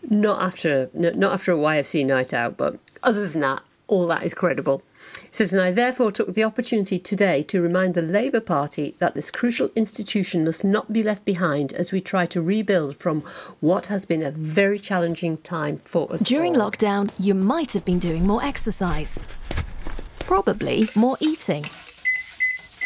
not 0.09 0.43
after 0.43 0.91
not 0.95 1.33
after 1.33 1.53
a 1.53 1.57
YFC 1.57 2.05
night 2.05 2.33
out, 2.35 2.57
but 2.57 2.79
other 3.03 3.27
than 3.27 3.41
that, 3.41 3.63
all 3.87 4.07
that 4.07 4.23
is 4.23 4.35
credible. 4.35 4.83
Says, 5.31 5.53
and 5.53 5.61
I 5.61 5.71
therefore 5.71 6.13
took 6.13 6.33
the 6.35 6.45
opportunity 6.45 6.99
today 6.99 7.43
to 7.45 7.61
remind 7.61 7.95
the 7.95 8.03
Labour 8.03 8.41
Party 8.41 8.95
that 8.99 9.15
this 9.15 9.31
crucial 9.31 9.71
institution 9.75 10.45
must 10.45 10.63
not 10.63 10.93
be 10.93 11.03
left 11.03 11.25
behind 11.25 11.73
as 11.73 11.91
we 11.91 12.01
try 12.01 12.27
to 12.27 12.43
rebuild 12.43 12.97
from 12.97 13.23
what 13.61 13.87
has 13.87 14.05
been 14.05 14.23
a 14.23 14.31
very 14.31 14.79
challenging 14.79 15.39
time 15.39 15.79
for 15.79 16.13
us. 16.13 16.21
During 16.21 16.61
all. 16.61 16.71
lockdown, 16.71 17.11
you 17.19 17.35
might 17.35 17.73
have 17.73 17.85
been 17.85 17.99
doing 17.99 18.27
more 18.27 18.43
exercise, 18.45 19.19
probably 20.21 20.87
more 20.95 21.17
eating. 21.21 21.65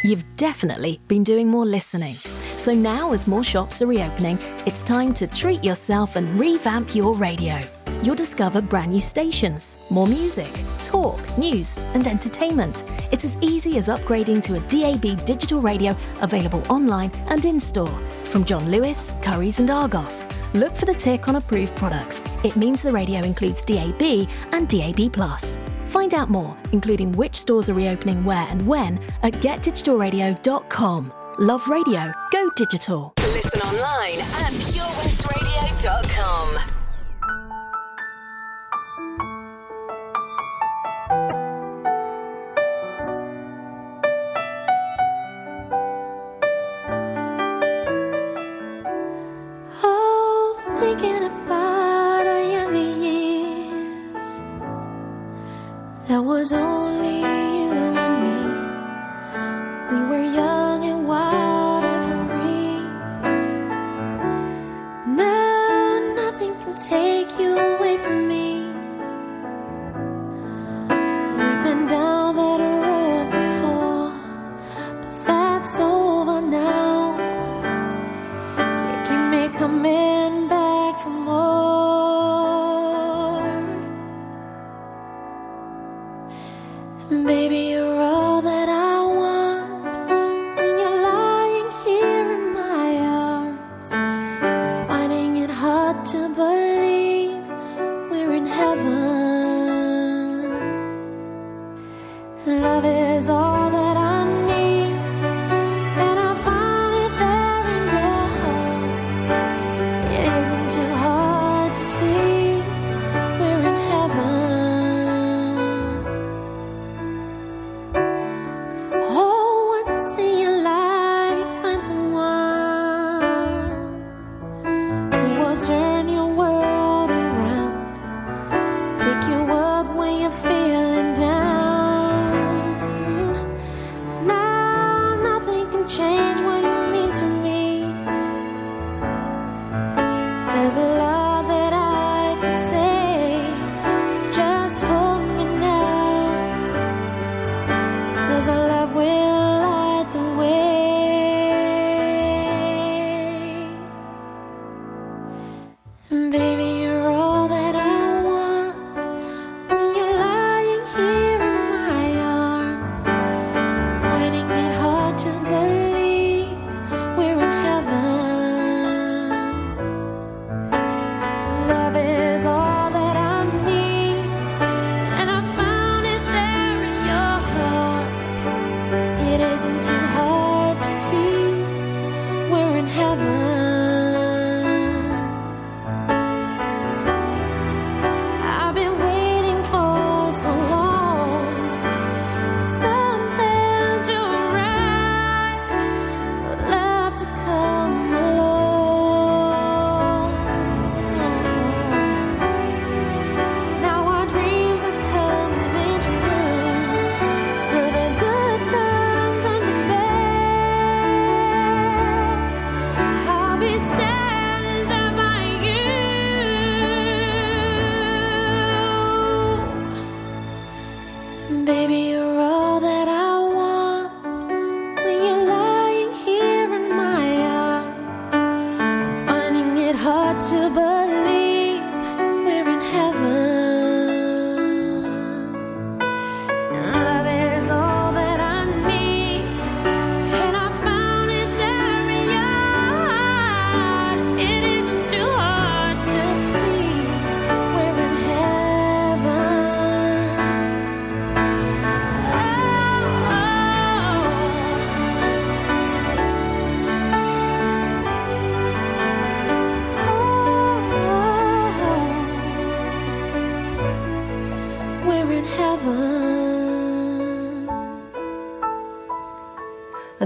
You've 0.02 0.24
definitely 0.36 1.00
been 1.08 1.24
doing 1.24 1.48
more 1.48 1.64
listening. 1.64 2.14
So 2.56 2.74
now, 2.74 3.12
as 3.12 3.26
more 3.26 3.44
shops 3.44 3.82
are 3.82 3.86
reopening, 3.86 4.38
it's 4.66 4.82
time 4.82 5.14
to 5.14 5.26
treat 5.26 5.64
yourself 5.64 6.16
and 6.16 6.38
revamp 6.38 6.94
your 6.94 7.14
radio. 7.14 7.60
You'll 8.02 8.14
discover 8.14 8.60
brand 8.60 8.92
new 8.92 9.00
stations, 9.00 9.78
more 9.90 10.06
music, 10.06 10.50
talk, 10.82 11.18
news, 11.38 11.78
and 11.94 12.06
entertainment. 12.06 12.84
It's 13.10 13.24
as 13.24 13.38
easy 13.40 13.78
as 13.78 13.88
upgrading 13.88 14.42
to 14.44 14.56
a 14.56 14.60
DAB 14.68 15.24
digital 15.24 15.60
radio 15.60 15.96
available 16.20 16.62
online 16.68 17.10
and 17.28 17.44
in 17.44 17.58
store. 17.58 17.98
From 18.24 18.44
John 18.44 18.70
Lewis, 18.70 19.12
Curry's, 19.22 19.60
and 19.60 19.70
Argos. 19.70 20.28
Look 20.52 20.76
for 20.76 20.84
the 20.84 20.94
tick 20.94 21.28
on 21.28 21.36
approved 21.36 21.74
products. 21.76 22.22
It 22.44 22.56
means 22.56 22.82
the 22.82 22.92
radio 22.92 23.20
includes 23.20 23.62
DAB 23.62 24.28
and 24.52 24.68
DAB. 24.68 25.75
Find 25.96 26.12
out 26.12 26.28
more, 26.28 26.54
including 26.72 27.12
which 27.12 27.34
stores 27.34 27.70
are 27.70 27.74
reopening 27.74 28.22
where 28.22 28.46
and 28.50 28.66
when, 28.66 29.00
at 29.22 29.32
getdigitalradio.com. 29.32 31.10
Love 31.38 31.66
radio, 31.68 32.12
go 32.30 32.50
digital. 32.54 33.14
Listen 33.32 33.62
online 33.62 34.20
at 34.44 34.52
purewestradio.com. 34.52 35.15
There 56.08 56.22
was 56.22 56.52
only 56.52 56.95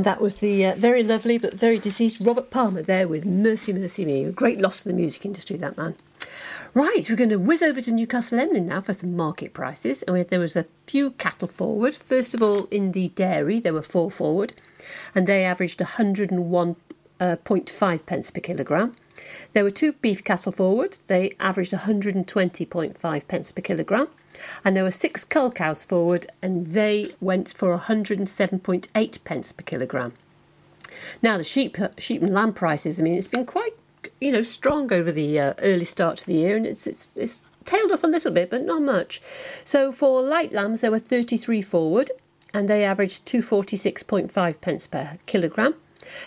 And 0.00 0.06
that 0.06 0.22
was 0.22 0.36
the 0.36 0.64
uh, 0.64 0.74
very 0.76 1.02
lovely 1.02 1.36
but 1.36 1.52
very 1.52 1.78
deceased 1.78 2.20
Robert 2.20 2.50
Palmer 2.50 2.80
there 2.80 3.06
with 3.06 3.26
Mercy, 3.26 3.70
Mercy 3.74 4.06
Me. 4.06 4.24
A 4.24 4.32
great 4.32 4.58
loss 4.58 4.78
to 4.78 4.88
the 4.88 4.94
music 4.94 5.26
industry, 5.26 5.58
that 5.58 5.76
man. 5.76 5.94
Right, 6.72 7.04
we're 7.06 7.16
going 7.16 7.28
to 7.28 7.36
whiz 7.36 7.60
over 7.60 7.82
to 7.82 7.92
Newcastle 7.92 8.40
Emlyn 8.40 8.64
now 8.64 8.80
for 8.80 8.94
some 8.94 9.14
market 9.14 9.52
prices. 9.52 10.02
And 10.04 10.16
we, 10.16 10.22
there 10.22 10.40
was 10.40 10.56
a 10.56 10.64
few 10.86 11.10
cattle 11.10 11.48
forward. 11.48 11.94
First 11.96 12.32
of 12.32 12.42
all, 12.42 12.64
in 12.70 12.92
the 12.92 13.08
dairy, 13.08 13.60
there 13.60 13.74
were 13.74 13.82
four 13.82 14.10
forward, 14.10 14.54
and 15.14 15.26
they 15.26 15.44
averaged 15.44 15.80
101.5 15.80 16.76
uh, 17.20 17.98
pence 18.06 18.30
per 18.30 18.40
kilogram. 18.40 18.96
There 19.52 19.64
were 19.64 19.70
two 19.70 19.92
beef 19.92 20.24
cattle 20.24 20.52
forward. 20.52 20.96
They 21.08 21.34
averaged 21.38 21.72
120.5 21.72 23.28
pence 23.28 23.52
per 23.52 23.60
kilogram. 23.60 24.08
And 24.64 24.76
there 24.76 24.84
were 24.84 24.90
six 24.90 25.24
cull 25.24 25.50
cows 25.50 25.84
forward, 25.84 26.26
and 26.42 26.68
they 26.68 27.10
went 27.20 27.52
for 27.56 27.76
107.8 27.76 29.24
pence 29.24 29.52
per 29.52 29.62
kilogram. 29.62 30.12
Now 31.22 31.38
the 31.38 31.44
sheep, 31.44 31.76
sheep 31.98 32.22
and 32.22 32.34
lamb 32.34 32.52
prices. 32.52 33.00
I 33.00 33.02
mean, 33.02 33.14
it's 33.14 33.28
been 33.28 33.46
quite, 33.46 33.74
you 34.20 34.32
know, 34.32 34.42
strong 34.42 34.92
over 34.92 35.12
the 35.12 35.38
uh, 35.38 35.54
early 35.58 35.84
start 35.84 36.18
to 36.18 36.26
the 36.26 36.34
year, 36.34 36.56
and 36.56 36.66
it's 36.66 36.86
it's 36.86 37.10
it's 37.14 37.38
tailed 37.64 37.92
off 37.92 38.04
a 38.04 38.08
little 38.08 38.32
bit, 38.32 38.50
but 38.50 38.64
not 38.64 38.82
much. 38.82 39.20
So 39.64 39.92
for 39.92 40.22
light 40.22 40.52
lambs, 40.52 40.80
there 40.80 40.90
were 40.90 40.98
33 40.98 41.62
forward, 41.62 42.10
and 42.52 42.68
they 42.68 42.84
averaged 42.84 43.26
246.5 43.26 44.60
pence 44.60 44.86
per 44.86 45.18
kilogram. 45.26 45.74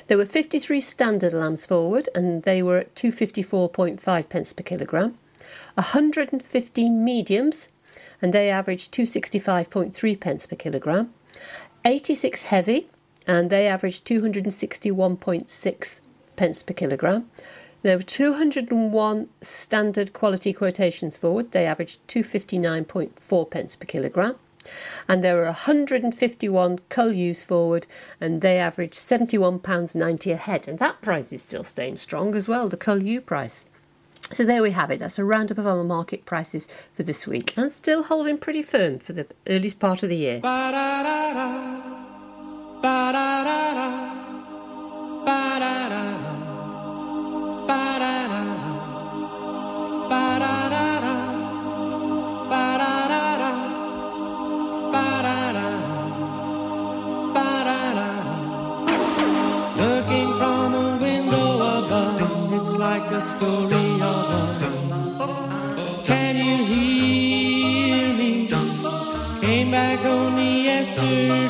There 0.07 0.17
were 0.17 0.25
53 0.25 0.79
standard 0.81 1.33
lambs 1.33 1.65
forward, 1.65 2.09
and 2.15 2.43
they 2.43 2.61
were 2.61 2.77
at 2.77 2.95
254.5 2.95 4.29
pence 4.29 4.53
per 4.53 4.63
kilogram. 4.63 5.17
115 5.75 7.03
mediums, 7.03 7.69
and 8.23 8.33
they 8.33 8.49
averaged 8.49 8.91
265.3 8.93 10.19
pence 10.19 10.47
per 10.47 10.55
kilogram. 10.55 11.13
86 11.83 12.43
heavy, 12.43 12.87
and 13.27 13.49
they 13.49 13.67
averaged 13.67 14.07
261.6 14.07 15.99
pence 16.37 16.63
per 16.63 16.73
kilogram. 16.73 17.29
There 17.81 17.97
were 17.97 18.03
201 18.03 19.29
standard 19.41 20.13
quality 20.13 20.53
quotations 20.53 21.17
forward. 21.17 21.51
They 21.51 21.65
averaged 21.65 22.07
259.4 22.07 23.51
pence 23.51 23.75
per 23.75 23.85
kilogram. 23.85 24.35
And 25.09 25.21
there 25.21 25.35
were 25.35 25.43
151 25.43 26.79
cull 26.87 27.11
ewes 27.11 27.43
forward, 27.43 27.85
and 28.21 28.39
they 28.39 28.57
averaged 28.57 28.93
£71.90 28.93 30.31
a 30.31 30.37
head. 30.37 30.69
And 30.69 30.79
that 30.79 31.01
price 31.01 31.33
is 31.33 31.41
still 31.41 31.65
staying 31.65 31.97
strong 31.97 32.35
as 32.35 32.47
well, 32.47 32.69
the 32.69 32.77
cull 32.77 33.01
price. 33.19 33.65
So 34.31 34.45
there 34.45 34.61
we 34.63 34.71
have 34.71 34.89
it. 34.89 34.99
That's 34.99 35.19
a 35.19 35.25
roundup 35.25 35.57
of 35.59 35.67
our 35.67 35.83
market 35.83 36.25
prices 36.25 36.67
for 36.93 37.03
this 37.03 37.27
week, 37.27 37.55
and 37.57 37.71
still 37.71 38.03
holding 38.03 38.37
pretty 38.37 38.63
firm 38.63 38.97
for 38.99 39.13
the 39.13 39.27
earliest 39.47 39.79
part 39.79 40.01
of 40.01 40.09
the 40.09 40.17
year. 40.17 40.39
Looking 59.75 60.29
from 60.37 60.73
a 60.73 60.97
window 61.01 61.55
above, 61.55 62.53
it's 62.53 62.73
like 62.77 63.11
a 63.11 63.21
story 63.21 63.72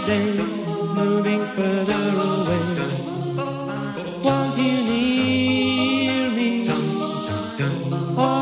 yesterday, 0.07 0.43
moving 0.93 1.45
further 1.47 2.03
away. 2.29 2.63
Won't 4.23 4.57
you 4.57 4.83
near 4.83 6.29
me? 6.31 6.69
All 8.17 8.32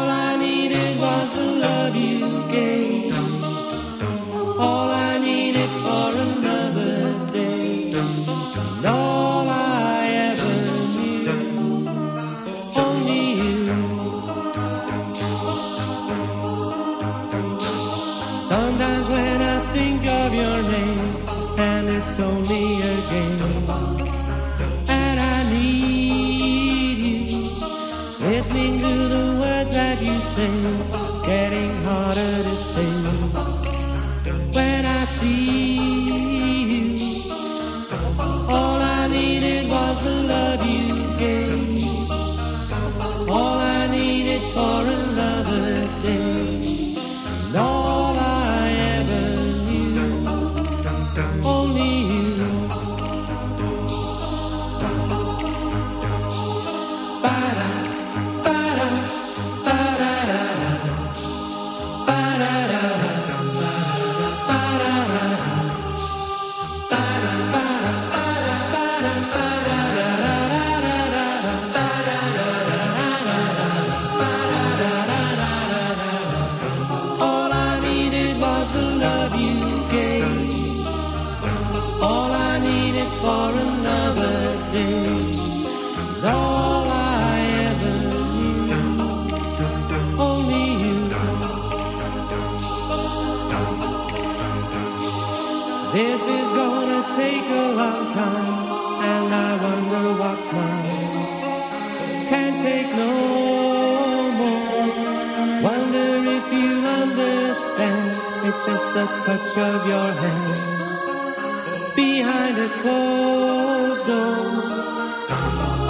behind 112.01 112.57
a 112.57 112.69
closed 112.81 114.03
door. 114.07 114.43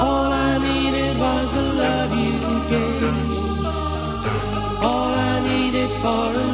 All 0.07 0.30
I 0.49 0.51
needed 0.68 1.14
was 1.26 1.45
the 1.57 1.66
love 1.84 2.12
you 2.24 2.38
gave. 2.74 3.18
All 4.89 5.14
I 5.32 5.34
needed 5.49 5.91
for 6.03 6.28
another 6.36 6.51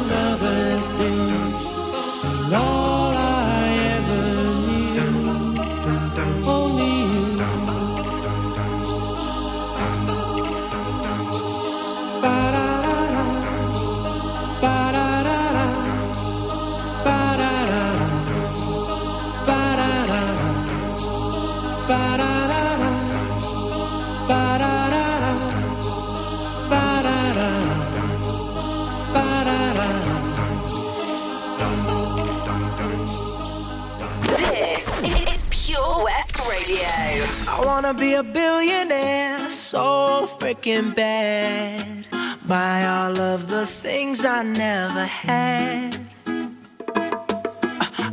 wanna 37.88 38.00
be 38.00 38.16
a 38.16 38.24
billionaire 38.24 39.50
so 39.50 40.28
freaking 40.40 40.94
bad. 40.94 42.06
Buy 42.46 42.86
all 42.86 43.18
of 43.18 43.48
the 43.48 43.66
things 43.66 44.26
I 44.26 44.44
never 44.44 45.06
had. 45.06 45.98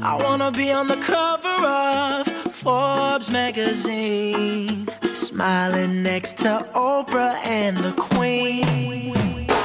I 0.00 0.16
wanna 0.22 0.52
be 0.52 0.70
on 0.70 0.86
the 0.86 0.98
cover 0.98 1.48
of 1.48 2.28
Forbes 2.54 3.32
magazine, 3.32 4.88
smiling 5.12 6.04
next 6.04 6.38
to 6.38 6.64
Oprah 6.72 7.44
and 7.44 7.76
the 7.76 7.94
Queen. 7.94 9.03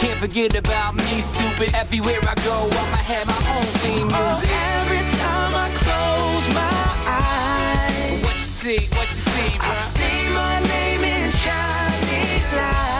can't 0.00 0.18
forget 0.18 0.54
about 0.56 0.94
me, 0.94 1.20
stupid. 1.20 1.74
Everywhere 1.74 2.20
I 2.22 2.34
go, 2.36 2.56
I'ma 2.72 3.00
have 3.12 3.26
my 3.26 3.40
own 3.56 3.68
theme 3.84 4.06
music. 4.06 4.50
Oh, 4.50 4.80
every 4.80 5.04
time 5.20 5.52
I 5.54 5.68
close 5.84 6.46
my 6.54 6.86
eyes, 7.20 8.24
What 8.24 8.32
you 8.32 8.38
see? 8.38 8.88
What 8.96 9.06
you 9.08 9.20
see, 9.32 9.58
bro? 9.58 9.68
I 9.68 9.74
see 9.74 10.32
my 10.32 10.56
name 10.72 11.00
in 11.00 11.30
shining 11.30 12.56
lights. 12.56 12.99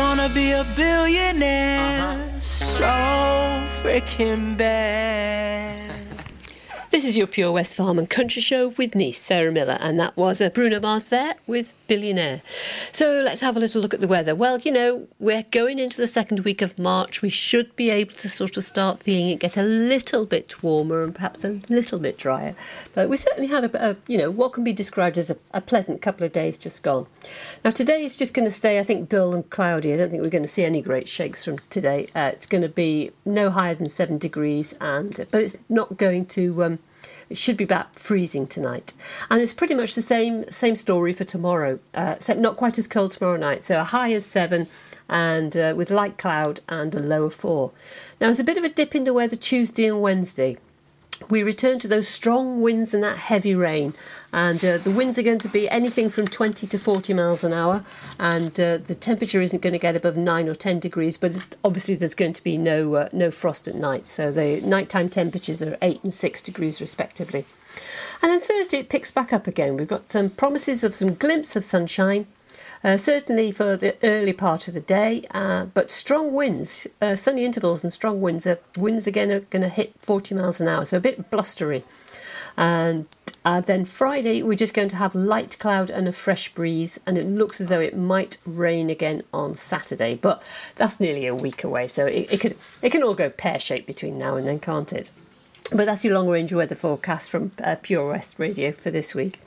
wanna 0.00 0.28
be 0.30 0.52
a 0.52 0.64
billionaire 0.76 2.00
uh-huh. 2.00 2.40
so 2.40 2.92
freaking 3.80 4.56
bad. 4.56 5.89
This 6.90 7.04
is 7.04 7.16
your 7.16 7.28
Pure 7.28 7.52
West 7.52 7.76
Farm 7.76 8.00
and 8.00 8.10
Country 8.10 8.42
Show 8.42 8.70
with 8.70 8.96
me, 8.96 9.12
Sarah 9.12 9.52
Miller, 9.52 9.78
and 9.78 9.98
that 10.00 10.16
was 10.16 10.40
a 10.40 10.50
Bruno 10.50 10.80
Mars 10.80 11.08
there 11.08 11.36
with 11.46 11.72
Billionaire. 11.86 12.42
So 12.90 13.22
let's 13.24 13.40
have 13.42 13.56
a 13.56 13.60
little 13.60 13.80
look 13.80 13.94
at 13.94 14.00
the 14.00 14.08
weather. 14.08 14.34
Well, 14.34 14.58
you 14.58 14.72
know, 14.72 15.06
we're 15.20 15.44
going 15.52 15.78
into 15.78 15.98
the 15.98 16.08
second 16.08 16.40
week 16.40 16.60
of 16.60 16.76
March. 16.80 17.22
We 17.22 17.28
should 17.28 17.76
be 17.76 17.90
able 17.90 18.14
to 18.14 18.28
sort 18.28 18.56
of 18.56 18.64
start 18.64 19.04
feeling 19.04 19.28
it 19.28 19.38
get 19.38 19.56
a 19.56 19.62
little 19.62 20.26
bit 20.26 20.64
warmer 20.64 21.04
and 21.04 21.14
perhaps 21.14 21.44
a 21.44 21.60
little 21.68 22.00
bit 22.00 22.18
drier. 22.18 22.56
But 22.92 23.08
we 23.08 23.16
certainly 23.16 23.46
had 23.46 23.72
a, 23.72 23.90
a 23.90 23.96
you 24.08 24.18
know, 24.18 24.28
what 24.28 24.52
can 24.52 24.64
be 24.64 24.72
described 24.72 25.16
as 25.16 25.30
a, 25.30 25.36
a 25.54 25.60
pleasant 25.60 26.02
couple 26.02 26.26
of 26.26 26.32
days 26.32 26.58
just 26.58 26.82
gone. 26.82 27.06
Now, 27.64 27.70
today 27.70 28.02
is 28.02 28.18
just 28.18 28.34
going 28.34 28.46
to 28.46 28.52
stay, 28.52 28.80
I 28.80 28.82
think, 28.82 29.08
dull 29.08 29.32
and 29.32 29.48
cloudy. 29.48 29.94
I 29.94 29.96
don't 29.96 30.10
think 30.10 30.24
we're 30.24 30.28
going 30.28 30.42
to 30.42 30.48
see 30.48 30.64
any 30.64 30.82
great 30.82 31.06
shakes 31.06 31.44
from 31.44 31.60
today. 31.70 32.08
Uh, 32.16 32.30
it's 32.32 32.46
going 32.46 32.62
to 32.62 32.68
be 32.68 33.12
no 33.24 33.48
higher 33.48 33.76
than 33.76 33.88
seven 33.88 34.18
degrees, 34.18 34.74
and 34.80 35.24
but 35.30 35.40
it's 35.40 35.56
not 35.68 35.96
going 35.96 36.26
to. 36.26 36.64
Um, 36.64 36.79
it 37.30 37.36
should 37.36 37.56
be 37.56 37.64
about 37.64 37.96
freezing 37.96 38.46
tonight, 38.46 38.92
and 39.30 39.40
it's 39.40 39.54
pretty 39.54 39.74
much 39.74 39.94
the 39.94 40.02
same 40.02 40.50
same 40.50 40.76
story 40.76 41.12
for 41.12 41.24
tomorrow, 41.24 41.78
uh, 41.94 42.14
except 42.16 42.40
not 42.40 42.56
quite 42.56 42.78
as 42.78 42.88
cold 42.88 43.12
tomorrow 43.12 43.38
night. 43.38 43.64
So 43.64 43.80
a 43.80 43.84
high 43.84 44.08
of 44.08 44.24
seven, 44.24 44.66
and 45.08 45.56
uh, 45.56 45.74
with 45.76 45.90
light 45.90 46.18
cloud 46.18 46.60
and 46.68 46.94
a 46.94 47.00
low 47.00 47.24
of 47.24 47.34
four. 47.34 47.72
Now 48.20 48.28
it's 48.28 48.40
a 48.40 48.44
bit 48.44 48.58
of 48.58 48.64
a 48.64 48.68
dip 48.68 48.94
in 48.94 49.04
the 49.04 49.14
weather 49.14 49.36
Tuesday 49.36 49.86
and 49.86 50.00
Wednesday. 50.00 50.58
We 51.28 51.42
return 51.42 51.78
to 51.80 51.88
those 51.88 52.08
strong 52.08 52.62
winds 52.62 52.94
and 52.94 53.04
that 53.04 53.18
heavy 53.18 53.54
rain, 53.54 53.92
and 54.32 54.64
uh, 54.64 54.78
the 54.78 54.90
winds 54.90 55.18
are 55.18 55.22
going 55.22 55.38
to 55.38 55.48
be 55.48 55.68
anything 55.70 56.08
from 56.08 56.26
20 56.26 56.66
to 56.66 56.78
40 56.78 57.14
miles 57.14 57.44
an 57.44 57.52
hour, 57.52 57.84
and 58.18 58.58
uh, 58.60 58.78
the 58.78 58.94
temperature 58.94 59.40
isn't 59.40 59.62
going 59.62 59.72
to 59.72 59.78
get 59.78 59.96
above 59.96 60.16
9 60.16 60.48
or 60.48 60.54
10 60.54 60.78
degrees, 60.78 61.16
but 61.16 61.56
obviously 61.64 61.94
there's 61.94 62.14
going 62.14 62.32
to 62.32 62.44
be 62.44 62.56
no 62.56 62.94
uh, 62.94 63.08
no 63.12 63.30
frost 63.30 63.68
at 63.68 63.74
night, 63.74 64.06
so 64.06 64.30
the 64.30 64.60
nighttime 64.62 65.08
temperatures 65.08 65.62
are 65.62 65.76
8 65.82 66.04
and 66.04 66.14
6 66.14 66.42
degrees 66.42 66.80
respectively. 66.80 67.44
And 68.22 68.30
then 68.30 68.40
Thursday 68.40 68.78
it 68.78 68.88
picks 68.88 69.10
back 69.10 69.32
up 69.32 69.46
again. 69.46 69.76
We've 69.76 69.88
got 69.88 70.10
some 70.10 70.30
promises 70.30 70.84
of 70.84 70.94
some 70.94 71.14
glimpse 71.14 71.56
of 71.56 71.64
sunshine, 71.64 72.26
uh, 72.82 72.96
certainly 72.96 73.52
for 73.52 73.76
the 73.76 73.96
early 74.02 74.32
part 74.32 74.68
of 74.68 74.74
the 74.74 74.80
day, 74.80 75.24
uh, 75.32 75.66
but 75.66 75.90
strong 75.90 76.32
winds, 76.32 76.86
uh, 77.00 77.16
sunny 77.16 77.44
intervals 77.44 77.82
and 77.84 77.92
strong 77.92 78.20
winds. 78.20 78.46
Uh, 78.46 78.56
winds 78.78 79.06
again 79.06 79.30
are 79.30 79.40
going 79.40 79.62
to 79.62 79.68
hit 79.68 79.92
40 79.98 80.34
miles 80.34 80.60
an 80.60 80.68
hour, 80.68 80.84
so 80.84 80.96
a 80.96 81.00
bit 81.00 81.30
blustery. 81.30 81.84
And 82.56 83.06
uh, 83.44 83.60
then 83.60 83.84
Friday, 83.84 84.42
we're 84.42 84.54
just 84.54 84.74
going 84.74 84.88
to 84.88 84.96
have 84.96 85.14
light 85.14 85.58
cloud 85.58 85.88
and 85.88 86.06
a 86.06 86.12
fresh 86.12 86.52
breeze, 86.52 87.00
and 87.06 87.16
it 87.16 87.26
looks 87.26 87.60
as 87.60 87.68
though 87.68 87.80
it 87.80 87.96
might 87.96 88.36
rain 88.44 88.90
again 88.90 89.22
on 89.32 89.54
Saturday, 89.54 90.14
but 90.14 90.46
that's 90.76 91.00
nearly 91.00 91.26
a 91.26 91.34
week 91.34 91.64
away, 91.64 91.86
so 91.86 92.06
it, 92.06 92.32
it 92.32 92.40
could 92.40 92.56
it 92.82 92.90
can 92.90 93.02
all 93.02 93.14
go 93.14 93.30
pear 93.30 93.58
shaped 93.58 93.86
between 93.86 94.18
now 94.18 94.36
and 94.36 94.46
then, 94.46 94.58
can't 94.58 94.92
it? 94.92 95.10
But 95.74 95.86
that's 95.86 96.04
your 96.04 96.14
long 96.14 96.28
range 96.28 96.52
weather 96.52 96.74
forecast 96.74 97.30
from 97.30 97.52
uh, 97.62 97.76
Pure 97.80 98.10
West 98.10 98.38
Radio 98.38 98.72
for 98.72 98.90
this 98.90 99.14
week. 99.14 99.40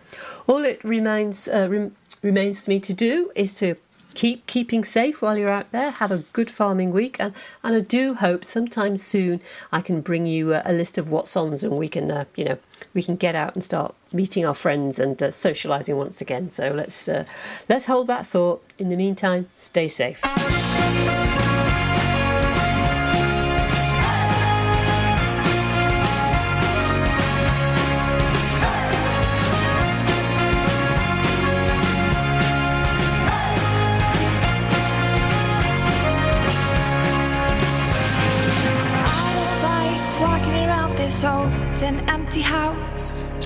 All 0.47 0.63
it 0.63 0.83
remains 0.83 1.47
uh, 1.47 1.67
rem- 1.69 1.95
remains 2.21 2.65
for 2.65 2.71
me 2.71 2.79
to 2.79 2.93
do 2.93 3.31
is 3.35 3.59
to 3.59 3.75
keep 4.13 4.45
keeping 4.47 4.83
safe 4.83 5.21
while 5.21 5.37
you're 5.37 5.49
out 5.49 5.71
there. 5.71 5.91
Have 5.91 6.11
a 6.11 6.19
good 6.33 6.49
farming 6.49 6.91
week, 6.91 7.17
and, 7.19 7.33
and 7.63 7.75
I 7.75 7.81
do 7.81 8.15
hope 8.15 8.45
sometime 8.45 8.97
soon 8.97 9.41
I 9.71 9.81
can 9.81 10.01
bring 10.01 10.25
you 10.25 10.53
a, 10.53 10.61
a 10.65 10.73
list 10.73 10.97
of 10.97 11.11
what's 11.11 11.35
ons, 11.35 11.63
and 11.63 11.77
we 11.77 11.89
can 11.89 12.09
uh, 12.09 12.25
you 12.35 12.45
know 12.45 12.57
we 12.93 13.03
can 13.03 13.15
get 13.15 13.35
out 13.35 13.55
and 13.55 13.63
start 13.63 13.95
meeting 14.11 14.45
our 14.45 14.53
friends 14.53 14.99
and 14.99 15.21
uh, 15.21 15.27
socialising 15.27 15.97
once 15.97 16.21
again. 16.21 16.49
So 16.49 16.69
let's 16.69 17.07
uh, 17.07 17.25
let's 17.69 17.85
hold 17.85 18.07
that 18.07 18.25
thought. 18.25 18.63
In 18.77 18.89
the 18.89 18.97
meantime, 18.97 19.47
stay 19.57 19.87
safe. 19.87 20.21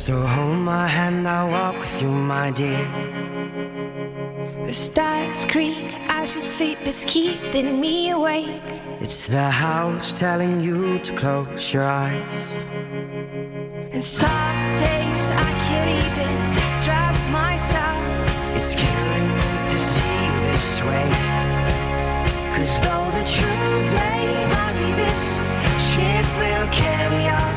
So 0.08 0.16
hold 0.16 0.60
my 0.60 0.88
hand, 0.88 1.28
I'll 1.28 1.50
walk 1.52 1.80
with 1.80 2.02
you, 2.02 2.08
my 2.08 2.50
dear. 2.52 2.88
The 4.66 4.74
stars 4.74 5.44
creak 5.44 5.92
as 6.08 6.34
you 6.34 6.40
sleep, 6.40 6.78
it's 6.84 7.04
keeping 7.04 7.82
me 7.82 8.12
awake. 8.12 8.62
It's 9.02 9.28
the 9.28 9.50
house 9.52 10.18
telling 10.18 10.62
you 10.62 11.00
to 11.00 11.14
close 11.14 11.74
your 11.74 11.84
eyes. 11.84 12.24
And 13.92 14.02
some 14.02 14.56
days 14.80 15.26
I 15.46 15.50
can't 15.68 15.92
even 16.06 16.34
trust 16.86 17.30
myself. 17.30 18.00
It's 18.56 18.76
killing 18.76 19.28
me 19.40 19.52
to 19.74 19.78
see 19.78 20.24
this 20.48 20.82
way. 20.88 21.10
Cause 22.56 22.80
though 22.80 23.08
the 23.12 23.26
truth 23.36 23.90
may 24.00 24.24
vary, 24.56 24.92
this 25.04 25.24
ship 25.92 26.26
will 26.40 26.68
carry 26.72 27.28
our 27.28 27.57